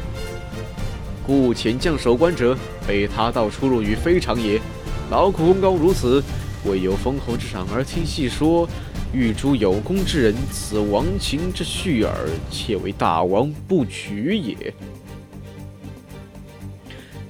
[1.25, 2.55] 故遣将守关者，
[2.87, 4.61] 被他道出入于非常也。
[5.09, 6.23] 劳苦功高如此，
[6.65, 8.69] 未有封侯之赏而听细说，
[9.11, 12.29] 欲诛有功之人，此亡秦之序耳。
[12.51, 14.73] 且为大王不取也。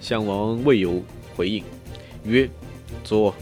[0.01, 1.01] 项王未有
[1.35, 1.63] 回应，
[2.25, 2.49] 曰
[3.03, 3.33] ：“坐。”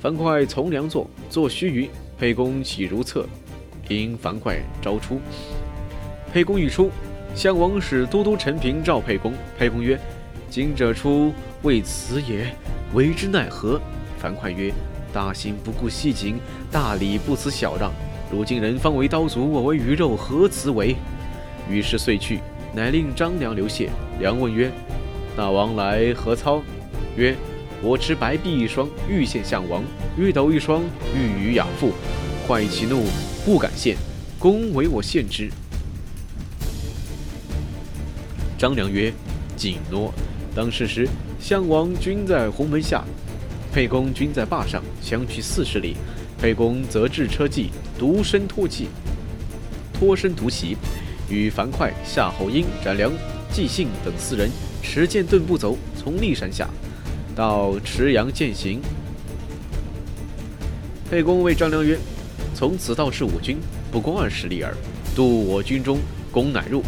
[0.00, 3.26] 樊哙从良坐，坐须臾，沛公起如厕，
[3.88, 5.20] 因樊哙招出。
[6.32, 6.90] 沛公欲出。
[7.32, 9.96] 项王使都督陈平召沛公，沛公曰
[10.50, 12.52] ：“今者出为此也，
[12.92, 13.80] 为之奈何？”
[14.20, 14.70] 樊哙曰
[15.14, 16.38] ：“大行不顾细谨，
[16.70, 17.90] 大礼不辞小让。
[18.30, 20.94] 如今人方为刀俎，我为鱼肉，何辞为？”
[21.70, 22.40] 于是遂去，
[22.74, 23.88] 乃令张良留谢。
[24.20, 24.70] 良问曰
[25.34, 26.62] ：“大王来何操？”
[27.16, 27.34] 曰
[27.80, 29.82] ：“我持白璧一双，欲献项王；
[30.18, 30.82] 玉斗一双，
[31.14, 31.92] 欲与亚父。”
[32.46, 33.04] 哙其怒，
[33.44, 33.96] 不敢献，
[34.38, 35.48] 公为我献之。
[38.58, 39.10] 张良曰
[39.56, 40.12] ：“谨诺。”
[40.52, 41.08] 当是时，
[41.38, 43.04] 项王军在鸿门下，
[43.72, 45.96] 沛公军在坝上，相距四十里。
[46.40, 48.88] 沛公则置车骑，独身脱骑，
[49.92, 50.76] 脱身独袭，
[51.28, 53.12] 与樊哙、夏侯婴、展良、
[53.52, 54.50] 纪信等四人
[54.82, 56.68] 持剑盾步走，从骊山下
[57.36, 58.80] 到池阳践行。
[61.10, 61.98] 沛公谓张良曰
[62.54, 63.58] ：“从此道是我军
[63.92, 64.74] 不过二十里耳。
[65.14, 65.98] 渡我军中，
[66.32, 66.82] 公乃入。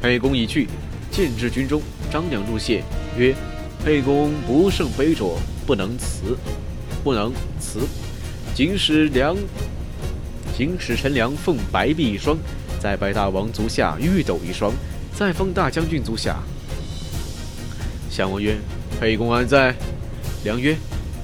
[0.00, 0.68] 沛公已去，
[1.10, 2.82] 见至军中，张良入谢，
[3.16, 3.34] 曰
[3.84, 5.34] ：“沛公不胜杯酌，
[5.66, 6.38] 不能辞，
[7.02, 7.80] 不能辞。
[8.54, 9.36] 今使良，
[10.56, 12.38] 今使陈良奉白璧一双，
[12.78, 14.72] 再拜大王足下玉斗一双，
[15.12, 16.36] 再封大将军足下。”
[18.08, 18.56] 项王曰
[19.00, 19.74] ：“沛公安在？”
[20.44, 20.76] 良曰：“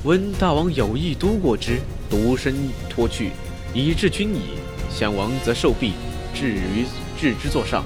[0.02, 1.78] 闻大王有意都过之，
[2.10, 2.56] 独身
[2.90, 3.30] 脱去，
[3.72, 4.58] 以至君矣。
[4.90, 5.92] 项王则受璧。”
[6.34, 6.84] 置于
[7.20, 7.84] 置之座上，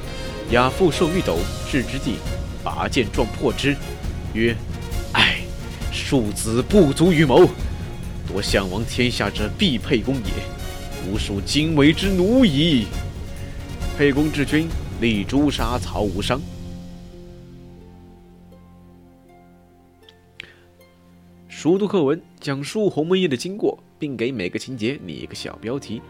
[0.50, 1.38] 亚父受玉斗，
[1.70, 2.16] 置之地，
[2.62, 3.74] 拔剑撞破之，
[4.34, 4.56] 曰
[5.12, 5.42] ：“唉，
[5.92, 7.48] 庶子不足与谋。
[8.26, 10.30] 夺项王天下者，必沛公也。
[11.06, 12.86] 吾属今为之奴矣。”
[13.98, 14.68] 沛公治军，
[15.00, 16.40] 立诛杀曹无伤。
[21.48, 26.00] 熟读课文，讲述鸿门宴的经过，并给每个情节拟一个小标题。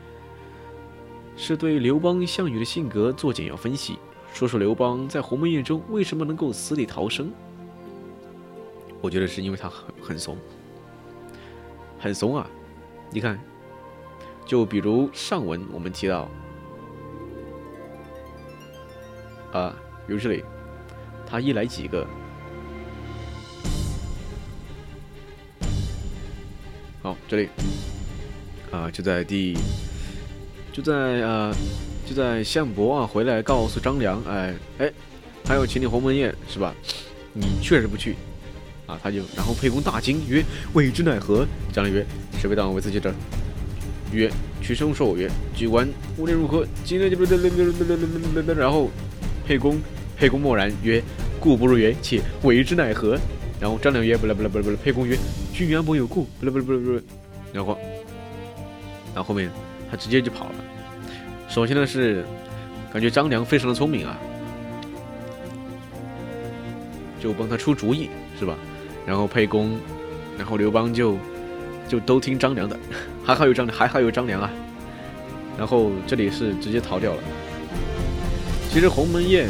[1.37, 3.97] 是对刘邦、项羽的性格做简要分析，
[4.33, 7.31] 说说刘邦在鸿门宴中为什么能够死里逃生。
[9.03, 10.39] 我觉得是因为他很很怂，
[11.99, 12.49] 很怂啊！
[13.11, 13.39] 你看，
[14.47, 16.31] 就比如上文我们提到，
[19.53, 19.77] 啊，
[20.07, 20.45] 比如这里，
[21.27, 22.07] 他一来几个，
[27.03, 27.49] 好，这里，
[28.71, 29.59] 啊，就在第。
[30.73, 31.55] 就在呃，
[32.07, 34.91] 就在项伯啊回来告诉张良，哎哎，
[35.45, 36.73] 还有请你鸿门宴是吧？
[37.35, 38.17] 你确实不去
[38.93, 39.01] 啊？
[39.03, 42.05] 他就然后沛公大惊曰：“未之奈何？”张良曰
[42.41, 43.13] ：“谁为大王为此接着？”
[44.13, 44.31] 曰
[44.61, 45.89] ：“屈生说我曰：“举官
[46.19, 47.37] 无论如何，今日就不得
[48.55, 48.91] 然后
[49.47, 49.81] 沛公
[50.17, 51.03] 沛公默然曰
[51.41, 53.19] ：“故不如曰，且为之奈何？”
[53.61, 55.17] 然后张良曰：“不来不来不来不来。”沛公曰
[55.55, 57.03] ：“君原本有故，不来不来不来不来。”
[57.53, 57.79] 然后，
[59.15, 59.51] 然后后面。
[59.91, 60.55] 他直接就跑了。
[61.51, 62.25] 首先呢是，
[62.91, 64.19] 感觉张良非常的聪明啊，
[67.21, 68.57] 就帮他出主意，是吧？
[69.07, 69.79] 然后沛公，
[70.39, 71.17] 然后刘邦就
[71.89, 72.79] 就都听张良的，
[73.25, 74.51] 还好有张良，还好有张良啊。
[75.59, 77.23] 然后这里是直接逃掉了。
[78.71, 79.49] 其实鸿门宴，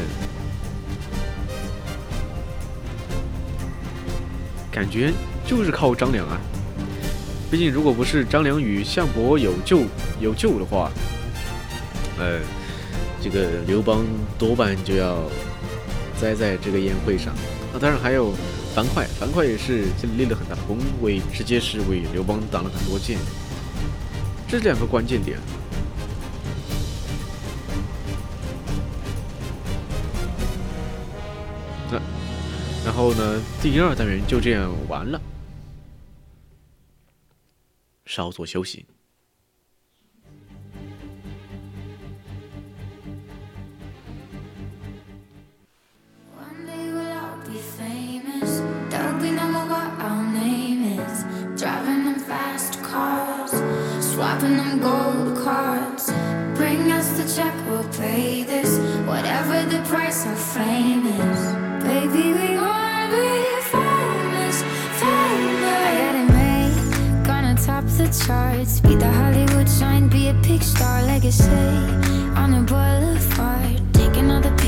[4.71, 5.13] 感觉
[5.47, 6.41] 就是靠张良啊。
[7.51, 9.83] 毕竟，如果不是张良与项伯有救
[10.21, 10.91] 有救的话，
[12.19, 12.41] 呃，
[13.21, 14.05] 这个刘邦
[14.39, 15.19] 多半就要
[16.19, 17.33] 栽在这个宴会上。
[17.73, 18.33] 那当然还有
[18.75, 23.19] 樊哙，樊哙也是这里立了很大的功，为直接是为刘邦挡了很多箭。
[24.49, 25.39] 这两个关键点。
[31.91, 32.01] 那
[32.83, 35.21] 然后呢，第二单元就这样完了。
[38.07, 38.87] 稍作休息。
[54.43, 56.11] Swapping them gold cards.
[56.57, 58.77] Bring us the check, we'll pay this.
[59.07, 61.43] Whatever the price of fame is.
[61.85, 63.31] Baby, we wanna be
[63.71, 64.57] famous,
[64.99, 68.81] famous I got it made, gonna top the charts.
[68.81, 71.49] Be the Hollywood sign, be a big star legacy
[72.35, 73.81] on a boulevard.
[73.93, 74.62] Take another picture,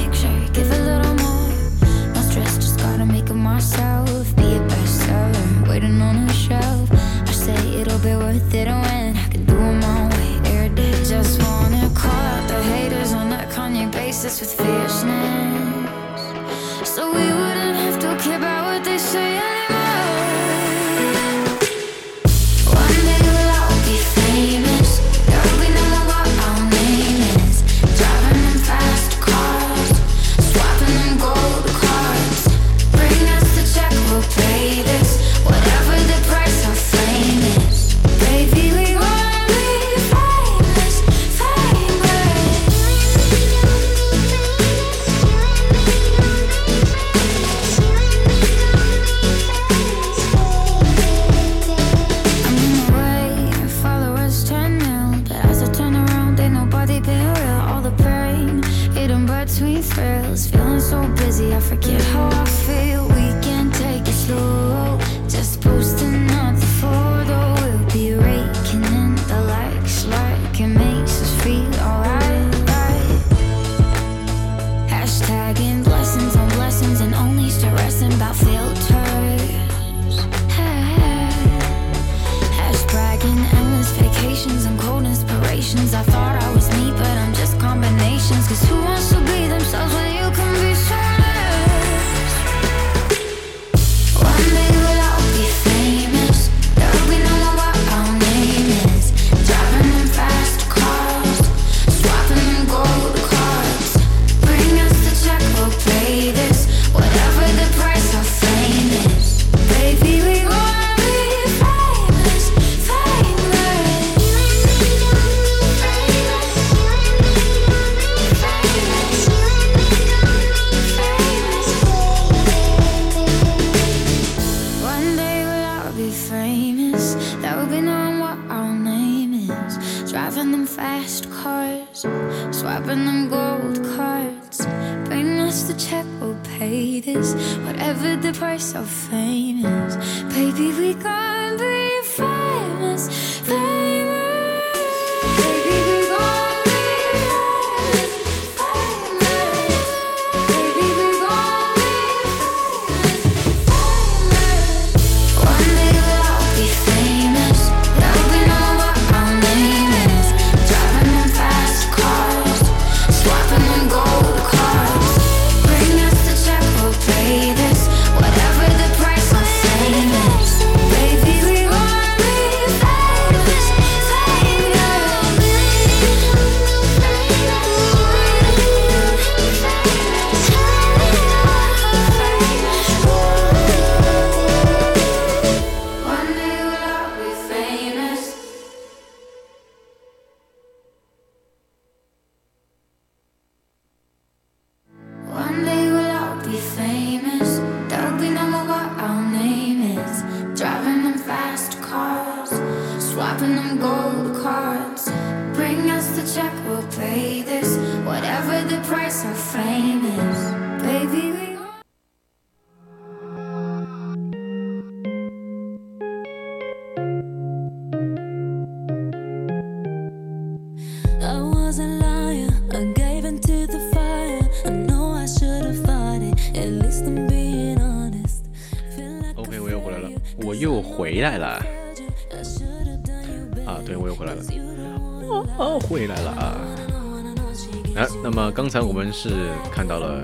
[238.74, 239.30] 才我们是
[239.72, 240.20] 看到了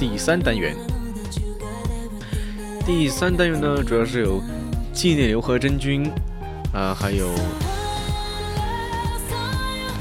[0.00, 0.74] 第三单元，
[2.84, 4.42] 第三单元呢，主要是有
[4.92, 6.10] 纪念刘和珍君
[6.72, 7.28] 啊，还有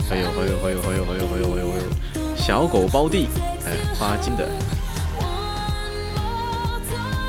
[0.10, 3.28] 还有还有还有还有还有还有还有还有小狗包弟，
[3.64, 4.50] 哎，花金的，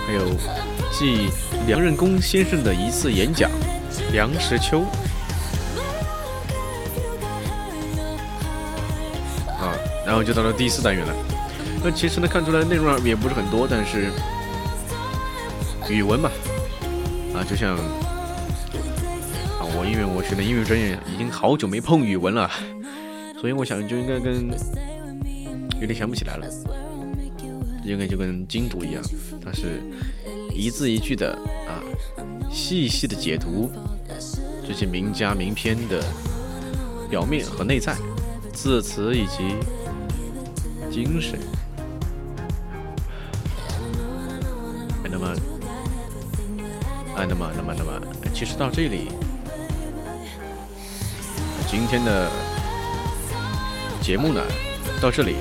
[0.07, 0.23] 还有
[0.99, 1.29] 继
[1.67, 3.51] 梁任公先生的一次演讲，
[4.13, 4.83] 梁实秋
[10.19, 11.15] 后就到了第四单元了。
[11.83, 14.11] 那其实呢，看出来内容也不是很多，但是
[15.89, 16.29] 语文嘛，
[17.35, 22.51] 啊，就像啊，我因为我学的英语专业已经好久没碰语文了，
[23.41, 24.51] 所以我想就应该跟
[25.81, 26.47] 有点想不起来了，
[27.85, 29.03] 应该就跟精读一样，
[29.45, 29.81] 它是
[30.53, 31.31] 一字一句的
[31.69, 31.79] 啊，
[32.51, 33.71] 细细的解读
[34.67, 36.03] 这些名家名篇的
[37.09, 37.95] 表面和内在，
[38.53, 39.55] 字词以及
[40.91, 41.39] 精神。
[45.05, 45.27] 哎那么，
[47.15, 48.01] 啊，那么，那么，那么，
[48.35, 49.09] 其实到这里，
[51.71, 52.31] 今天的
[54.01, 54.41] 节目呢，
[55.01, 55.37] 到这里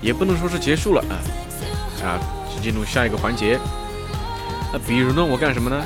[0.00, 1.14] 也不能说是结束了啊，
[2.04, 2.18] 啊，
[2.62, 3.58] 进入下一个环节。
[4.72, 5.82] 那比如呢，我干什么呢？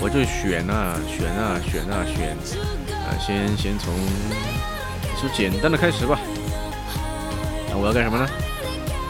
[0.00, 2.36] 我就选啊，选啊，选啊，选
[2.94, 3.92] 啊，先先从
[5.20, 6.18] 就简单的开始吧。
[7.70, 8.28] 那我要干什么呢？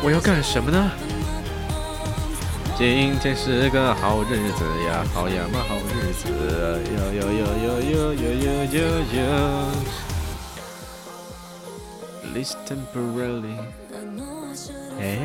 [0.02, 0.90] 我要干什么呢？
[2.76, 6.28] 今天是个好日子呀，好呀嘛好日子，
[6.94, 8.78] 哟哟哟哟哟哟哟哟
[9.14, 9.18] 哟。
[12.32, 13.56] This temporarily，
[15.00, 15.18] 哎，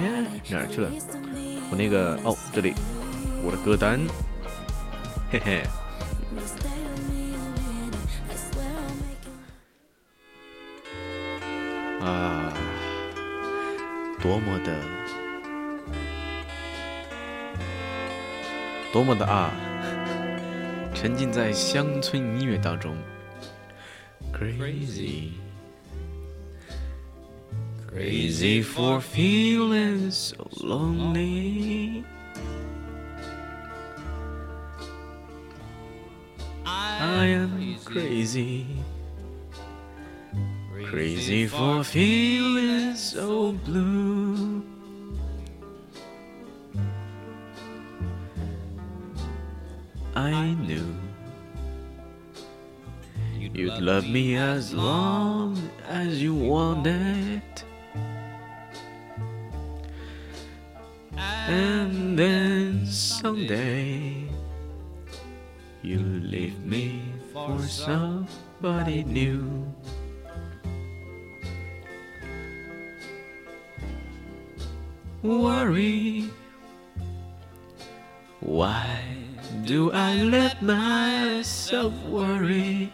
[0.49, 0.89] 哪儿去了？
[1.69, 2.73] 我那个哦，这里，
[3.43, 3.99] 我的歌单，
[5.31, 5.61] 嘿嘿。
[12.01, 12.51] 啊，
[14.23, 14.73] 多么的，
[18.93, 19.51] 多么的啊！
[20.95, 22.95] 沉浸在乡村音乐当中
[24.31, 25.31] ，crazy。
[27.93, 32.05] Crazy for feeling so lonely.
[36.63, 38.65] I am crazy.
[40.85, 44.63] Crazy for feeling so blue.
[50.15, 50.95] I knew
[53.53, 55.57] you'd love me as long
[55.87, 57.41] as you wanted.
[61.17, 64.23] And then someday
[65.81, 69.65] you leave me for somebody new.
[75.22, 76.30] Worry,
[78.40, 78.86] why
[79.64, 82.92] do I let myself worry?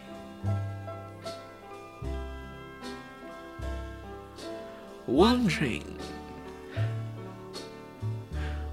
[5.07, 5.85] Wondering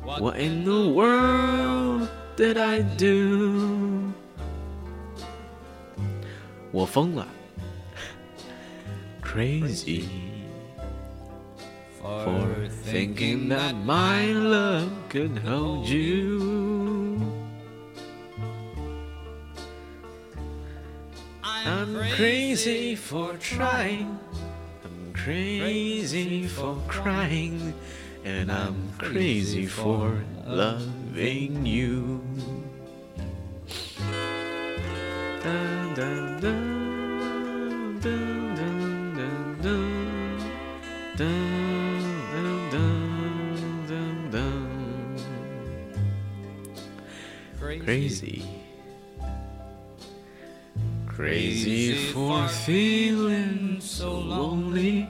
[0.03, 4.13] what in the world did I do?
[6.73, 7.27] 我疯了，
[9.23, 10.26] crazy
[12.24, 16.88] for thinking that my love could hold you.
[21.44, 24.18] I'm crazy for trying.
[24.86, 27.74] I'm crazy for crying.
[28.24, 32.22] And I'm crazy for loving you.
[35.44, 40.18] Dun, dun, dun, dun, dun, dun,
[41.18, 41.67] dun.
[47.76, 48.46] Crazy.
[51.06, 55.10] Crazy for feeling so lonely.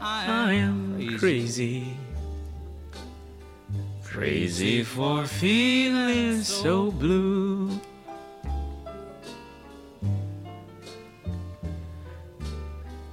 [0.00, 1.96] I am crazy.
[4.04, 7.70] Crazy for feeling so blue.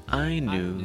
[0.08, 0.84] I knew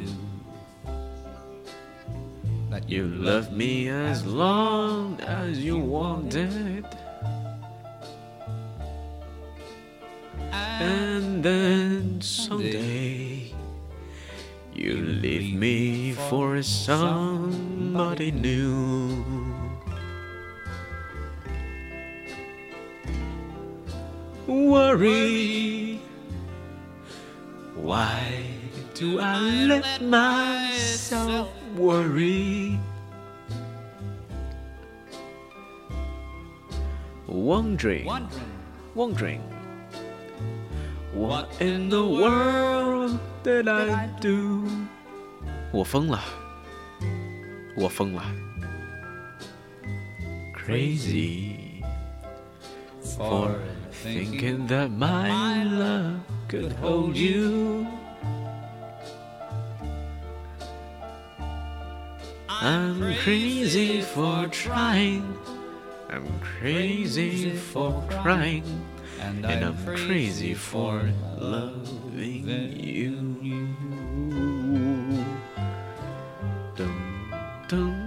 [2.87, 6.85] you loved me as long as you wanted.
[10.51, 13.53] And then someday
[14.73, 19.23] you leave me for somebody new.
[24.47, 26.01] Worry.
[27.75, 28.45] Why
[28.93, 32.78] do I let myself worry?
[37.26, 38.08] Wondering,
[38.94, 39.42] wondering,
[41.12, 44.66] what in the world did I do?
[45.72, 46.20] 我疯了，
[47.76, 48.24] 我疯了，
[50.54, 51.82] crazy
[53.02, 53.60] for
[54.02, 57.86] thinking that my love could hold you.
[62.63, 65.37] I'm crazy for trying.
[66.09, 68.63] I'm crazy for crying.
[69.23, 73.15] and I'm crazy for loving you.
[76.75, 76.91] Dum,
[77.67, 77.99] dum.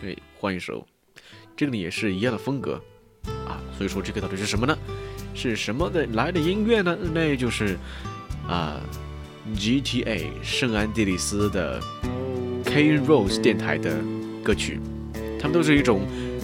[0.00, 0.86] 对，换一首，
[1.54, 2.82] 这个呢也是一样的风格
[3.50, 4.78] 啊，所以说这个到底是什么呢？
[5.34, 6.96] 是什么的来的音乐呢？
[7.12, 7.76] 那就是
[8.48, 8.80] 啊
[9.56, 11.80] ，GTA 圣安地利斯的
[12.64, 13.98] K Rose 电台的
[14.44, 14.78] 歌曲，
[15.40, 16.02] 他们都是一种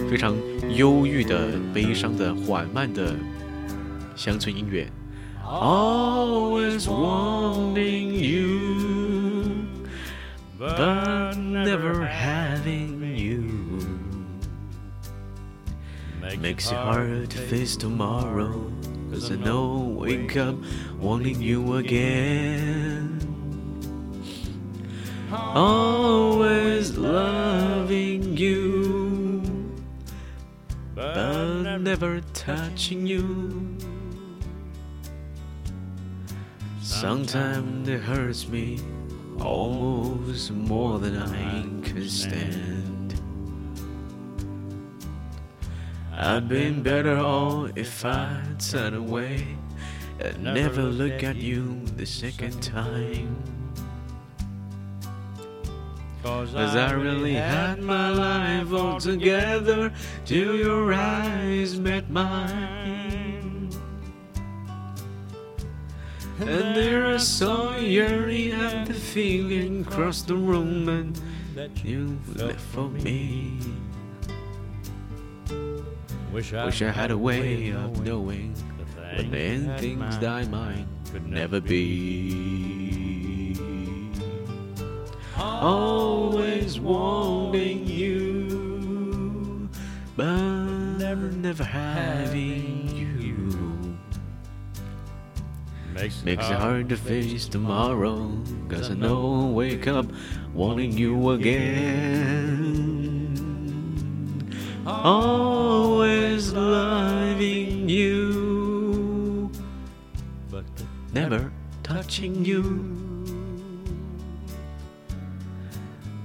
[0.09, 0.35] 非常
[0.75, 3.15] 忧郁的、悲伤的、缓慢的
[4.15, 4.89] 乡村音乐。
[5.45, 9.45] Always wanting you,
[10.59, 12.96] but never having
[16.37, 16.41] you.
[16.41, 18.71] Makes it hard to face tomorrow.
[19.11, 20.55] Cause I know wake up
[20.99, 23.19] wanting you again.
[25.31, 29.41] Always loving you,
[30.95, 33.77] but never touching you.
[36.81, 38.79] Sometimes it hurts me
[39.39, 42.86] almost more than I can stand.
[46.19, 49.45] I'd been better off if I turn away
[50.19, 53.35] and never look at you the second time.
[56.23, 59.93] Cause I really had my life all together
[60.25, 63.69] till your eyes met mine.
[66.39, 71.21] And there I saw yearning and the feeling crossed the room and
[71.53, 73.59] that you left for me.
[76.31, 78.53] Wish I, Wish I had a way of knowing
[79.15, 83.55] when the end things that I mine could never be.
[85.37, 89.69] Always wanting you,
[90.15, 90.35] but
[90.97, 93.97] never, never having you.
[95.93, 100.07] Makes Makes it hard to face tomorrow, cause I know I'll wake up
[100.53, 103.06] wanting you again.
[104.89, 109.51] Always loving you,
[111.89, 112.63] watching you.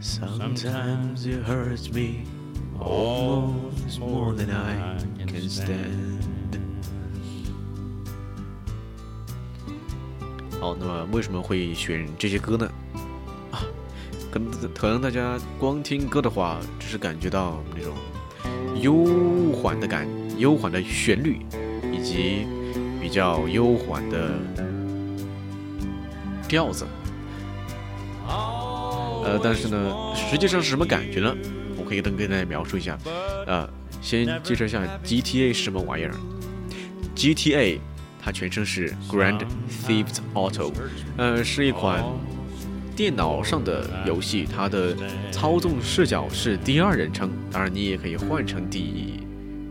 [0.00, 2.24] Sometimes it hurts me
[2.78, 6.22] almost more than I can stand.
[10.60, 12.70] 好，那么为什么会选这些歌呢？
[13.50, 13.58] 啊，
[14.30, 17.92] 可能可能大家光听歌的话，只是感觉到那种
[18.80, 20.06] 悠缓的感、
[20.38, 21.40] 悠缓的旋律，
[21.92, 22.46] 以及
[23.00, 24.38] 比较悠缓的
[26.48, 26.86] 调子。
[28.26, 31.34] 呃，但是呢，实际上是什么感觉呢？
[31.76, 32.98] 我可以跟跟大家描述一下。
[33.46, 33.68] 呃，
[34.00, 36.14] 先介绍一下 GTA 是什么玩意儿。
[37.14, 37.78] GTA
[38.20, 39.40] 它全称是 Grand
[39.86, 40.72] Theft Auto，
[41.16, 42.02] 呃，是一款
[43.02, 44.96] 电脑上的游戏，它的
[45.32, 49.18] 操纵视角是第二人称，当然你也可以换成第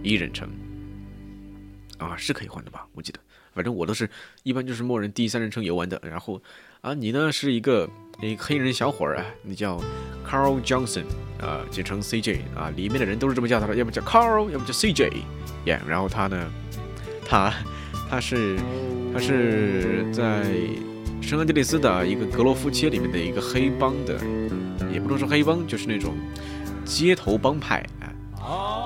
[0.04, 0.50] 一人称。
[1.98, 2.86] 啊，是可以换的吧？
[2.94, 3.20] 我记得，
[3.54, 4.10] 反正我都是
[4.44, 5.98] 一般就是默认第三人称游玩的。
[6.04, 6.42] 然后
[6.82, 7.90] 啊，你呢是一个
[8.22, 9.82] 一个黑人小伙儿啊，你叫
[10.30, 11.06] Carl Johnson，
[11.40, 15.80] 啊，简称 CJ 啊，里面的人都是这么叫他的，要么叫 Carl，要么叫 CJ，yeah。
[15.88, 16.52] 然后他呢，
[17.26, 17.54] 他
[18.10, 18.60] 他是
[19.14, 20.52] 他是在
[21.22, 24.20] 圣安地利斯的一个格罗夫街里面的一个黑帮的，
[24.92, 26.14] 也不能说黑帮，就是那种
[26.84, 28.12] 街头帮派啊，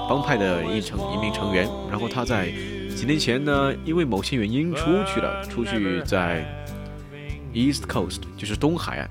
[0.07, 1.67] 帮派的一成一名成员。
[1.89, 2.51] 然后他在
[2.95, 6.45] 几年前呢，因为某些原因出去了，出去在
[7.51, 9.09] East Coast，就是东海岸。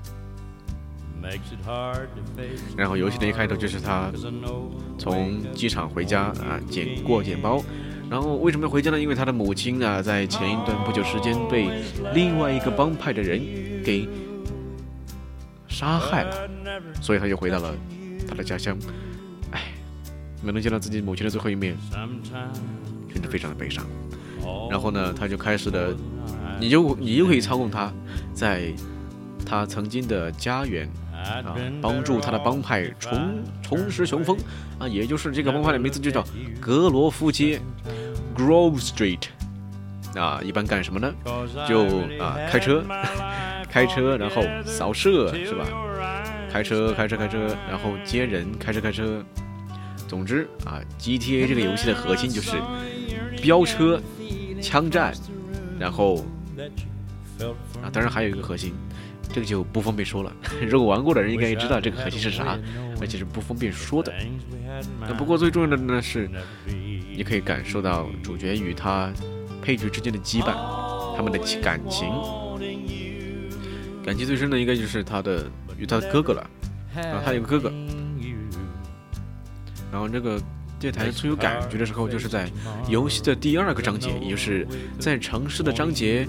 [2.77, 4.11] 然后游戏的一开头就是他
[4.97, 7.61] 从机场回家啊，捡过捡包。
[8.09, 8.99] 然后为什么要回家呢？
[8.99, 11.69] 因为他的母亲啊，在前一段不久时间被
[12.13, 13.39] 另外一个帮派的人
[13.83, 14.07] 给
[15.67, 16.49] 杀害了，
[17.01, 17.75] 所以他就回到了
[18.27, 18.77] 他的家乡。
[19.51, 19.73] 唉，
[20.43, 21.75] 没能见到自己母亲的最后一面，
[23.11, 23.85] 真的非常的悲伤。
[24.69, 25.95] 然后呢，他就开始了，
[26.59, 27.91] 你就你就可以操控他，
[28.33, 28.71] 在
[29.45, 30.87] 他曾经的家园
[31.25, 31.43] 啊，
[31.81, 34.37] 帮助他的帮派重重拾雄风
[34.79, 36.23] 啊，也就是这个帮派的名字就叫
[36.61, 37.59] 格罗夫街
[38.35, 39.23] （Grove Street）。
[40.15, 41.13] 啊，一般干什么呢？
[41.67, 41.85] 就
[42.23, 42.83] 啊，开车，
[43.69, 45.65] 开车，然后扫射，是吧？
[46.49, 49.21] 开车，开车，开车，然后接人，开车，开车。
[50.07, 52.51] 总之啊，GTA 这个游戏的核心就是
[53.41, 53.99] 飙车、
[54.61, 55.13] 枪战，
[55.77, 56.23] 然后
[57.83, 58.73] 啊，当然还有一个核心，
[59.33, 60.31] 这个就不方便说了。
[60.67, 62.57] 如果玩过的人应该也知道这个核心是啥，
[62.99, 64.13] 而且是不方便说的。
[65.01, 66.29] 那不过最重要的呢是，
[66.67, 69.11] 你可以感受到主角与他
[69.61, 70.55] 配角之间的羁绊，
[71.15, 72.07] 他们的感情。
[74.03, 76.49] 感情最深的应该就是他的与他的哥哥了。
[76.95, 77.73] 啊，他有个哥哥。
[79.91, 80.41] 然后这个
[80.77, 82.49] 电台最有感觉的时候，就是在
[82.89, 84.67] 游戏的第二个章节，也就是
[84.99, 86.27] 在城市的章节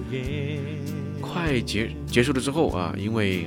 [1.36, 3.46] 快结结束了之后啊，因为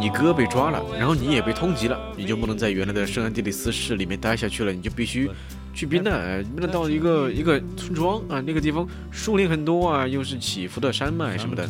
[0.00, 5.30] 你哥被抓了，然后你也被通缉了，你就不能在原来的圣安地利斯市里面待下去了，你就必须
[5.74, 11.68] 去避难，避难到一个一个村庄啊，那个地方树林很多啊，又是起伏的山脉什么的，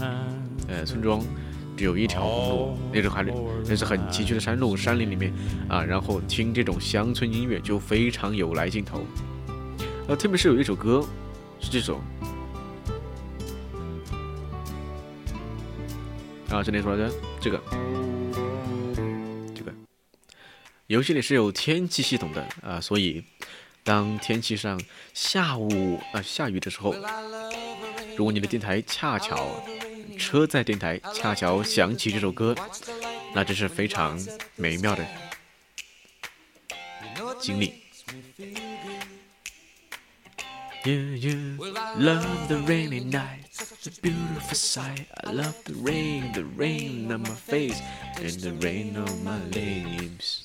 [0.68, 1.20] 呃，村庄。
[1.76, 3.22] 只有一条公路，那种还
[3.68, 5.30] 那是很崎岖的山路，山林里面
[5.68, 9.04] 啊，然后听这种乡村音乐就非常有来劲头。
[10.08, 11.04] 呃，特别是有一首歌
[11.60, 12.00] 是这首
[16.50, 17.10] 啊，这里说的
[17.40, 17.62] 这个
[19.54, 19.72] 这个
[20.86, 23.24] 游戏里是有天气系统的啊，所以
[23.82, 24.80] 当天气上
[25.12, 26.94] 下午啊下雨的时候，
[28.16, 29.64] 如果你的电台恰巧。
[30.18, 32.54] 车载电台恰巧响起这首歌，
[33.34, 34.18] 那真是非常
[34.54, 35.06] 美妙的
[37.38, 37.74] 经历。
[40.86, 41.56] Do you
[41.96, 43.72] love, the rainy nights?
[43.72, 45.08] It's a beautiful sight.
[45.24, 47.82] I love the rain, the rain on my face,
[48.22, 50.44] and the rain on my lips.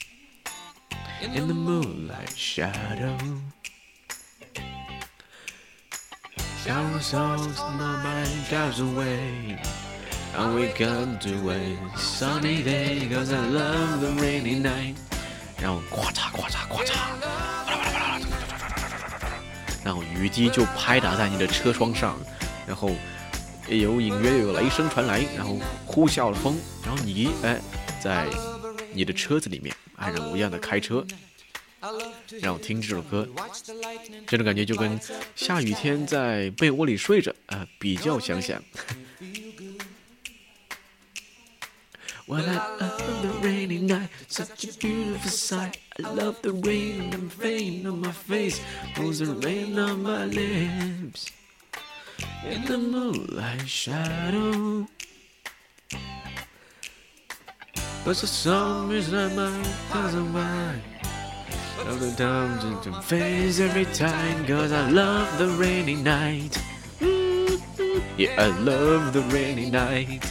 [1.22, 3.19] In the moonlight shadow,
[6.63, 9.61] shower songs my mind drives away.
[10.38, 14.95] And we come to a sunny day, cause I love the rainy night.
[15.61, 17.22] Now, quata, quata, quata.
[19.84, 22.18] 然后雨滴就拍打在你的车窗上，
[22.68, 22.91] 然后
[23.68, 27.60] 有隐约有雷声传来，然后呼啸了风，然后你哎
[27.99, 28.28] 在
[28.94, 31.06] 你的车子里面安然无恙的开车。
[32.40, 33.28] 然后听这首歌，
[34.28, 34.99] 这种感觉就跟
[35.36, 38.62] 下雨天在被窝里睡着啊比较相像。
[42.28, 42.60] When I
[46.03, 48.60] I love the rain and rain on my face,
[48.95, 51.32] pulls the rain on my lips.
[52.45, 54.88] In the moonlight shadow.
[58.03, 60.82] But the sun is not mine, doesn't mind.
[61.86, 66.57] Of the time to, to face every time, cause I love the rainy night.
[66.99, 67.99] Mm-hmm.
[68.18, 70.26] Yeah, I love the rainy night.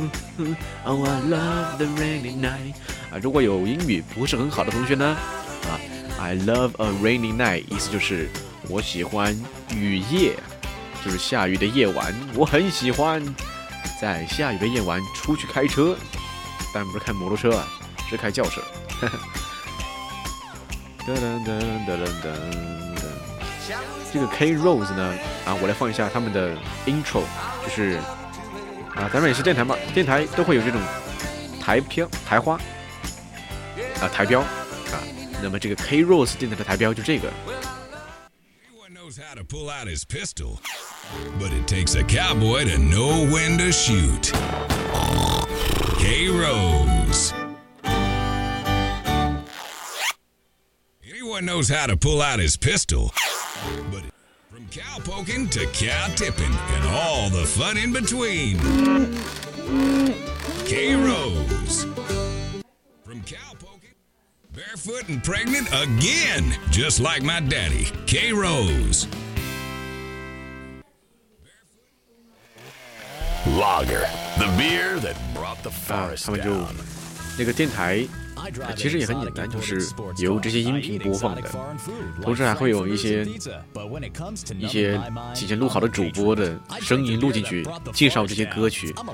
[0.84, 2.74] Oh, I love the rainy night.
[3.12, 5.04] 啊，如果有英语不是很好的同学呢，
[5.64, 5.78] 啊
[6.18, 8.28] ，I love a rainy night，意思就是
[8.68, 9.36] 我喜欢
[9.74, 10.34] 雨夜，
[11.04, 13.22] 就是下雨的夜晚，我很喜欢
[14.00, 15.96] 在下雨的夜晚出去开车，
[16.72, 17.68] 但不是开摩托车啊，
[18.08, 18.62] 是开轿车。
[21.06, 22.30] 噔噔噔噔噔噔噔。
[24.12, 25.14] 这个 K Rose 呢，
[25.46, 26.56] 啊，我来放一下他们的
[26.86, 27.22] intro，
[27.64, 27.98] 就是
[28.95, 30.81] 啊，咱们也是电台嘛，电台都会有这种
[31.61, 32.59] 台标、台花
[34.01, 34.47] 啊、台标啊。
[35.41, 37.29] 那么这个 K Rose 电台的台标就这个。
[38.71, 40.59] Everyone knows how to pull out his pistol,
[41.39, 44.31] but it takes a cowboy to know when to shoot.
[45.99, 47.33] K Rose.
[51.03, 53.11] Anyone knows how to pull out his pistol,
[53.91, 54.13] but it-
[54.59, 58.57] from cow poking to cow tipping and all the fun in between.
[60.65, 61.83] K Rose.
[63.03, 63.95] From cow poking,
[64.53, 69.07] barefoot and pregnant again, just like my daddy, K Rose.
[73.47, 74.07] Lager,
[74.39, 76.75] the beer that brought the 啊， forest 他们就 down.
[77.37, 78.28] 那个电台，呃
[78.76, 79.86] 其实也很简单，就是
[80.18, 81.42] 由这些音频播放的，
[82.22, 83.26] 同时还会有一些
[84.58, 85.00] 一些
[85.34, 89.04] 提前录好的主播的声音录进去，介绍这些歌曲啊，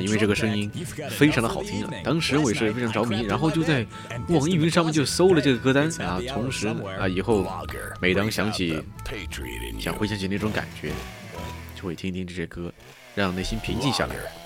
[0.00, 0.70] 因为这个声音
[1.10, 3.86] 非常的好听啊，当时我也是非常着迷，然后就在
[4.28, 6.68] 网易云上面就搜了这个歌单啊，同时
[6.98, 7.46] 啊以后
[8.00, 8.82] 每当想起
[9.78, 10.90] 想回想起那种感觉，
[11.74, 12.72] 就会听听这些歌，
[13.14, 14.45] 让内心平静下来。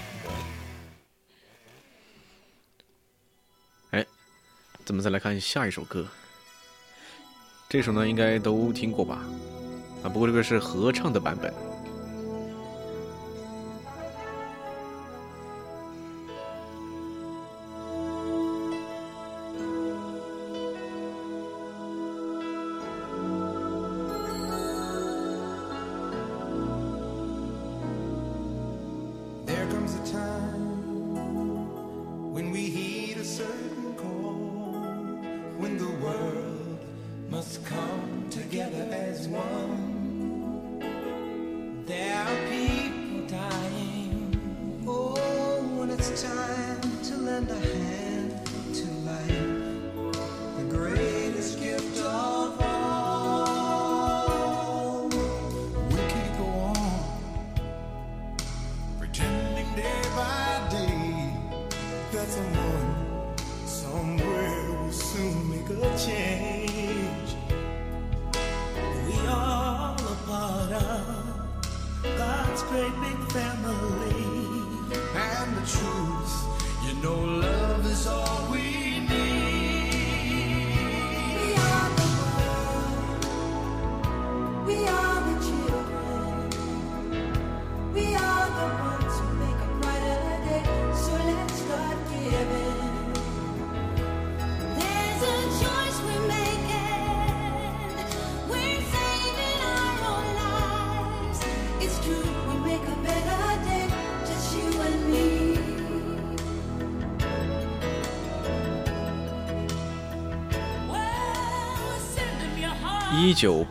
[4.91, 6.05] 咱们再来看下一首歌。
[7.69, 9.23] 这首呢，应该都听过吧？
[10.03, 11.53] 啊，不过这个是合唱的版本。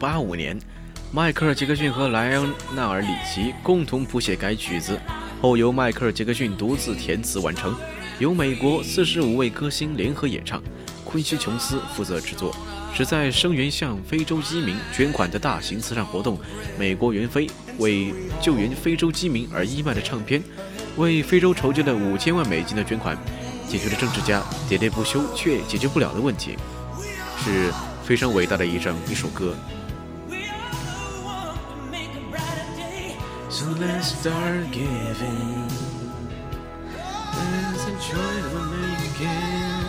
[0.00, 0.58] 八五年，
[1.12, 4.98] 迈克尔·杰克逊和莱昂纳尔·里奇共同谱写该曲子，
[5.42, 7.76] 后由迈克尔·杰克逊独自填词完成，
[8.18, 10.62] 由美国四十五位歌星联合演唱，
[11.04, 12.56] 昆西·琼斯负责制作，
[12.94, 16.38] 旨在声援向非洲饥民捐款的大型慈善活动。
[16.78, 17.46] 美国援飞
[17.76, 20.42] 为救援非洲饥民而义卖的唱片，
[20.96, 23.18] 为非洲筹集了五千万美金的捐款，
[23.68, 26.56] 解决了政治家喋喋不休却解决不了的问题，
[27.44, 27.70] 是
[28.02, 29.54] 非常伟大的一张一首歌。
[34.20, 35.66] Start giving.
[37.36, 39.86] There's a choice we're making.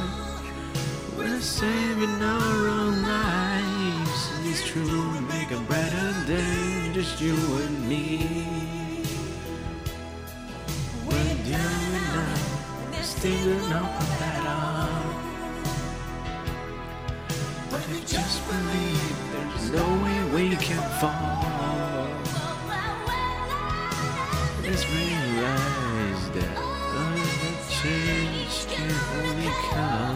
[1.17, 4.29] We're saving our own lives.
[4.45, 9.03] It's true, we make a better day, just you and me.
[11.05, 14.87] We're doing now, still not better.
[17.69, 21.60] But I just believe there's no way we can fall.
[24.71, 27.11] Let's realize that a
[27.69, 30.15] change can only come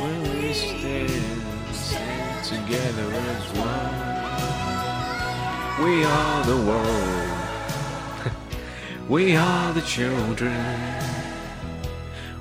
[0.00, 3.98] when we stand, stand together as one.
[5.84, 8.32] We are the world.
[9.10, 11.04] we are the children.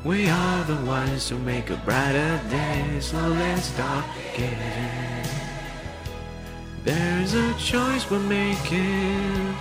[0.06, 4.06] We are the ones who make a brighter day, so let's start
[4.38, 5.28] giving.
[6.86, 9.58] There's a choice we're making.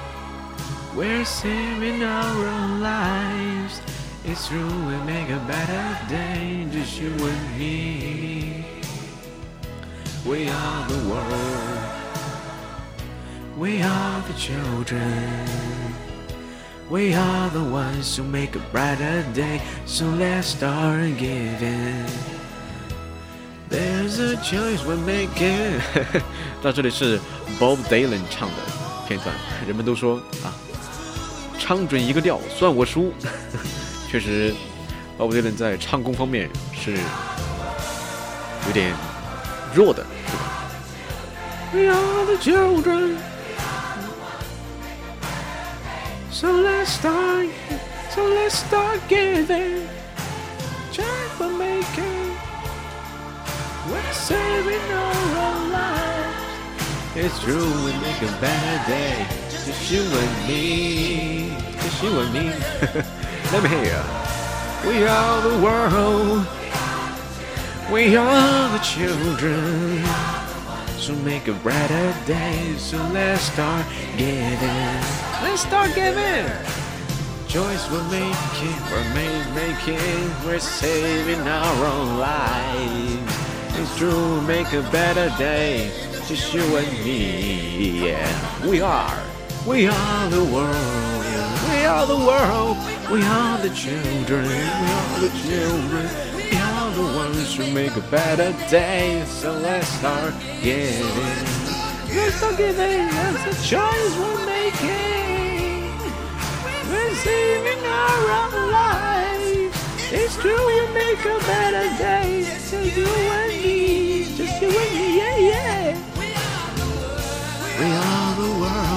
[0.97, 3.81] We're saving our own lives.
[4.25, 8.65] It's true, we make a better day, just you and me.
[10.25, 11.89] We are the world.
[13.57, 15.47] We are the children.
[16.89, 22.05] We are the ones who make a brighter day, so let's start giving.
[23.69, 25.81] There's a choice we're making
[26.61, 27.19] 。到这里是
[27.59, 28.55] Bob Dylan 唱的
[29.07, 29.35] 片段，
[29.65, 30.53] 人们都说啊，
[31.58, 33.12] 唱准一个调算我输。
[34.10, 34.54] 确实
[35.18, 36.92] ，Bob Dylan 在唱功方面是
[38.66, 38.94] 有点
[39.74, 40.40] 弱的，是吧
[41.72, 43.16] ？We are the children.
[46.30, 47.48] So let's start,
[48.10, 49.88] so let's start giving.
[50.92, 51.04] Check
[51.38, 52.36] we're making.
[53.90, 57.16] We're saving our own lives.
[57.16, 59.47] It's true, we make a better day.
[59.68, 61.50] Just you and me.
[61.72, 62.44] Just you and me.
[63.52, 64.02] Let me hear.
[64.86, 66.46] We are the world.
[67.92, 70.02] We are the children.
[70.96, 72.76] So make a brighter day.
[72.78, 73.84] So let's start
[74.16, 75.02] giving.
[75.42, 76.46] Let's start giving.
[77.46, 83.36] Choice we're making, we're ma- making, we're saving our own lives.
[83.78, 85.90] It's true, make a better day.
[86.26, 88.08] Just you and me.
[88.08, 89.27] Yeah, we are.
[89.68, 91.24] We are the world.
[91.68, 92.78] We are the world.
[93.12, 94.48] We are the children.
[94.48, 94.60] We
[94.96, 96.08] are the children.
[96.34, 99.22] We are the ones who make a better day.
[99.26, 100.32] So let's start
[100.62, 101.04] giving.
[102.16, 103.08] Let's start giving.
[103.08, 105.92] That's a choice we're making.
[106.90, 109.76] We're saving our own lives.
[110.10, 112.42] It's true, we make a better day.
[112.42, 114.34] Just you and me.
[114.34, 115.18] Just you and me.
[115.18, 115.98] Yeah, yeah.
[116.18, 117.78] We are the world.
[117.78, 118.87] We are the world.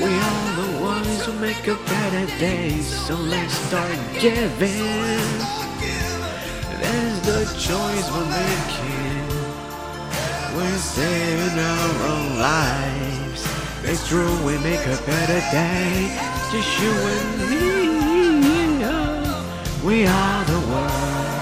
[0.00, 2.80] We are the ones who make a better day.
[2.80, 4.80] So let's start giving.
[6.80, 9.28] That's the choice we're making.
[10.56, 13.40] We're saving our own lives.
[13.84, 16.10] It's true, we make a better day.
[16.50, 17.70] Just you and me.
[19.84, 21.40] We are the world.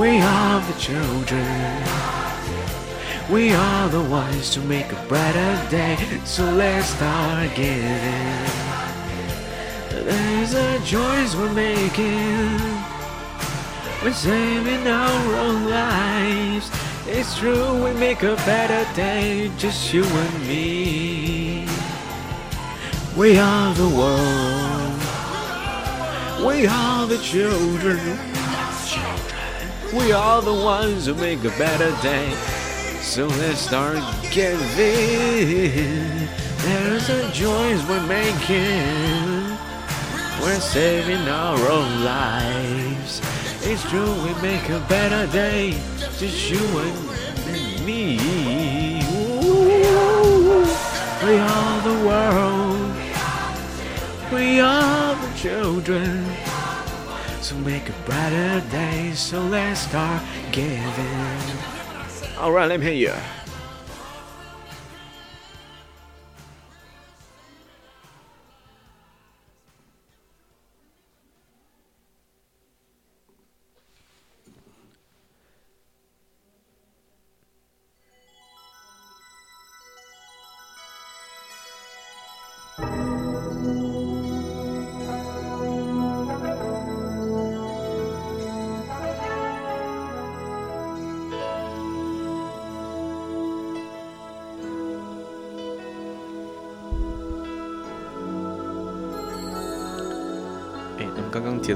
[0.00, 2.01] We are the children.
[3.32, 5.96] We are the ones to make a brighter day.
[6.26, 8.44] So let's start giving.
[9.88, 12.60] There's a choice we're making.
[14.02, 16.70] We're saving our own lives.
[17.06, 19.50] It's true, we make a better day.
[19.56, 21.66] Just you and me.
[23.16, 25.00] We are the world.
[26.46, 27.98] We are the children.
[29.94, 32.51] We are the ones who make a better day.
[33.02, 33.98] So let's start
[34.30, 34.62] giving.
[36.58, 39.58] There's a choice we're making.
[40.40, 43.20] We're saving our own lives.
[43.62, 45.72] It's true, we make a better day.
[46.16, 48.18] Just you and me.
[49.12, 50.64] Ooh,
[51.26, 52.92] we are the world.
[54.32, 56.24] We are the children.
[57.42, 59.12] So make a brighter day.
[59.12, 60.22] So let's start
[60.52, 61.71] giving.
[62.42, 63.41] Alright, let me hear you.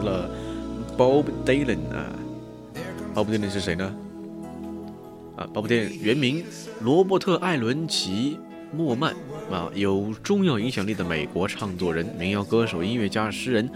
[0.03, 0.31] 了
[0.97, 2.13] Bob Dylan 啊
[3.15, 3.95] ，Bob Dylan 是谁呢？
[5.37, 6.45] 啊，Bob Dylan 原名
[6.81, 8.39] 罗伯特·艾伦·奇
[8.73, 9.13] 莫曼
[9.51, 13.71] 啊，有重要影响力的美国唱作人、民谣歌手、音乐家、诗人，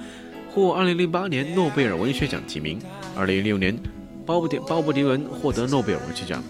[0.52, 2.78] 获2008年诺贝尔文学奖提名。
[3.16, 3.78] 2016年，
[4.24, 6.42] 鲍勃迪鲍勃迪伦获得诺贝尔文学奖。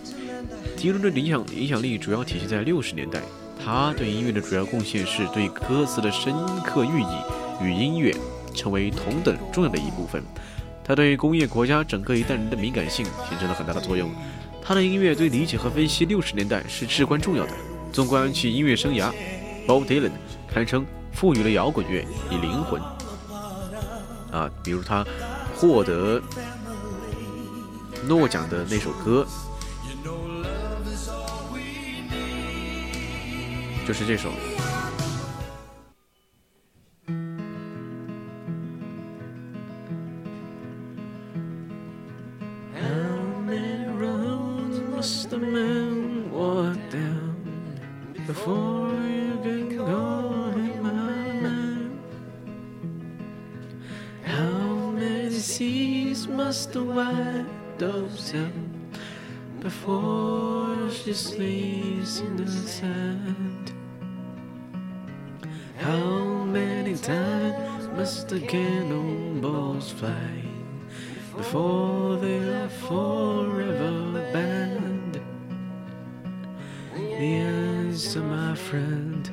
[0.76, 3.20] 迪伦的影响影响力主要体现在60年代，
[3.62, 6.32] 他对音乐的主要贡献是对歌词的深
[6.64, 8.14] 刻寓意与音乐
[8.54, 10.22] 成为同等重要的一部分。
[10.84, 14.10] 他对工业国家整个一代人的敏感性形成了很大的作用。
[14.62, 17.52] 他的音乐对理解和分析60年代是至关重要的。
[17.92, 19.12] 纵观其音乐生涯
[19.66, 20.12] ，Bob Dylan
[20.52, 22.80] 堪称赋予了摇滚乐以灵魂。
[24.30, 25.04] 啊，比如他
[25.56, 26.22] 获得
[28.06, 29.26] 诺奖的那首歌，
[33.86, 34.30] 就是这首。
[62.80, 63.72] Sand?
[65.76, 70.32] How many times must the cannonballs fly
[71.36, 75.20] before they are forever banned?
[76.94, 79.30] The answer, my friend,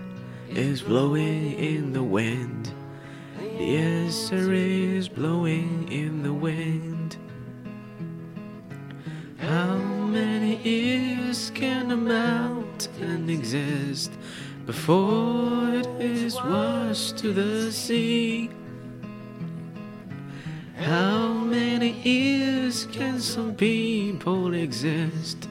[0.49, 2.56] is blowing in the wind.
[24.57, 25.47] Exist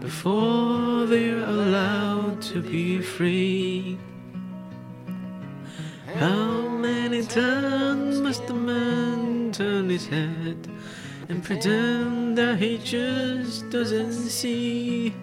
[0.00, 3.98] before they're allowed to be free?
[6.14, 10.68] How many times must a man turn his head
[11.28, 15.14] and pretend that he just doesn't see?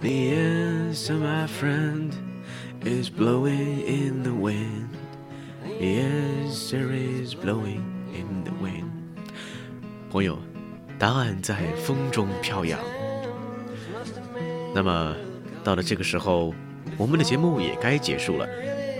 [0.00, 2.14] The answer, my friend,
[2.82, 4.96] is blowing in the wind.
[5.64, 8.90] The answer is blowing in the wind.
[10.10, 10.49] 朋友，
[11.00, 12.78] 答案在风中飘扬。
[14.74, 15.16] 那么，
[15.64, 16.54] 到了这个时候，
[16.98, 18.46] 我们的节目也该结束了。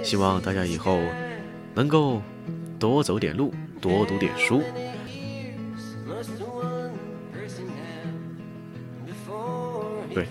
[0.03, 0.99] 希望大家以后
[1.75, 2.23] 能够
[2.79, 3.53] 多走点路，
[3.83, 4.63] 多读点书。
[10.15, 10.27] 对，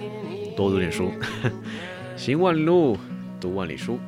[0.57, 1.11] 多读点书，
[2.17, 2.97] 行万里路，
[3.39, 3.99] 读万里书，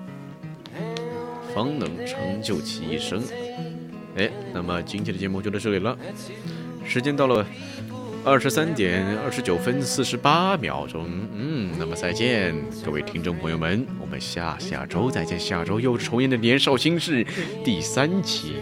[1.53, 3.21] 方能成就其一生。
[4.17, 5.95] 哎，那么今天的节目就到这里了，
[6.91, 7.45] 时间到了
[8.25, 11.07] 二十三点二十九分四十八秒钟。
[11.33, 12.53] 嗯，那么再见，
[12.83, 15.39] 各位听众朋友们，我们下下周再见。
[15.39, 17.23] 下周又是重演的《年少轻事》
[17.63, 18.55] 第三期，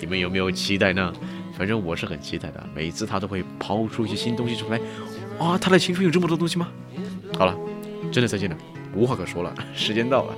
[0.00, 1.12] 你们有没有期待呢？
[1.58, 4.80] 反正我是很期待的，每次他都会抛出一些新东西出来。
[5.40, 6.70] 哇，他的青春有这么多东西吗？
[7.36, 7.54] 好了，
[8.10, 8.56] 真的再见了，
[8.94, 10.34] 无话可说了，时间到了。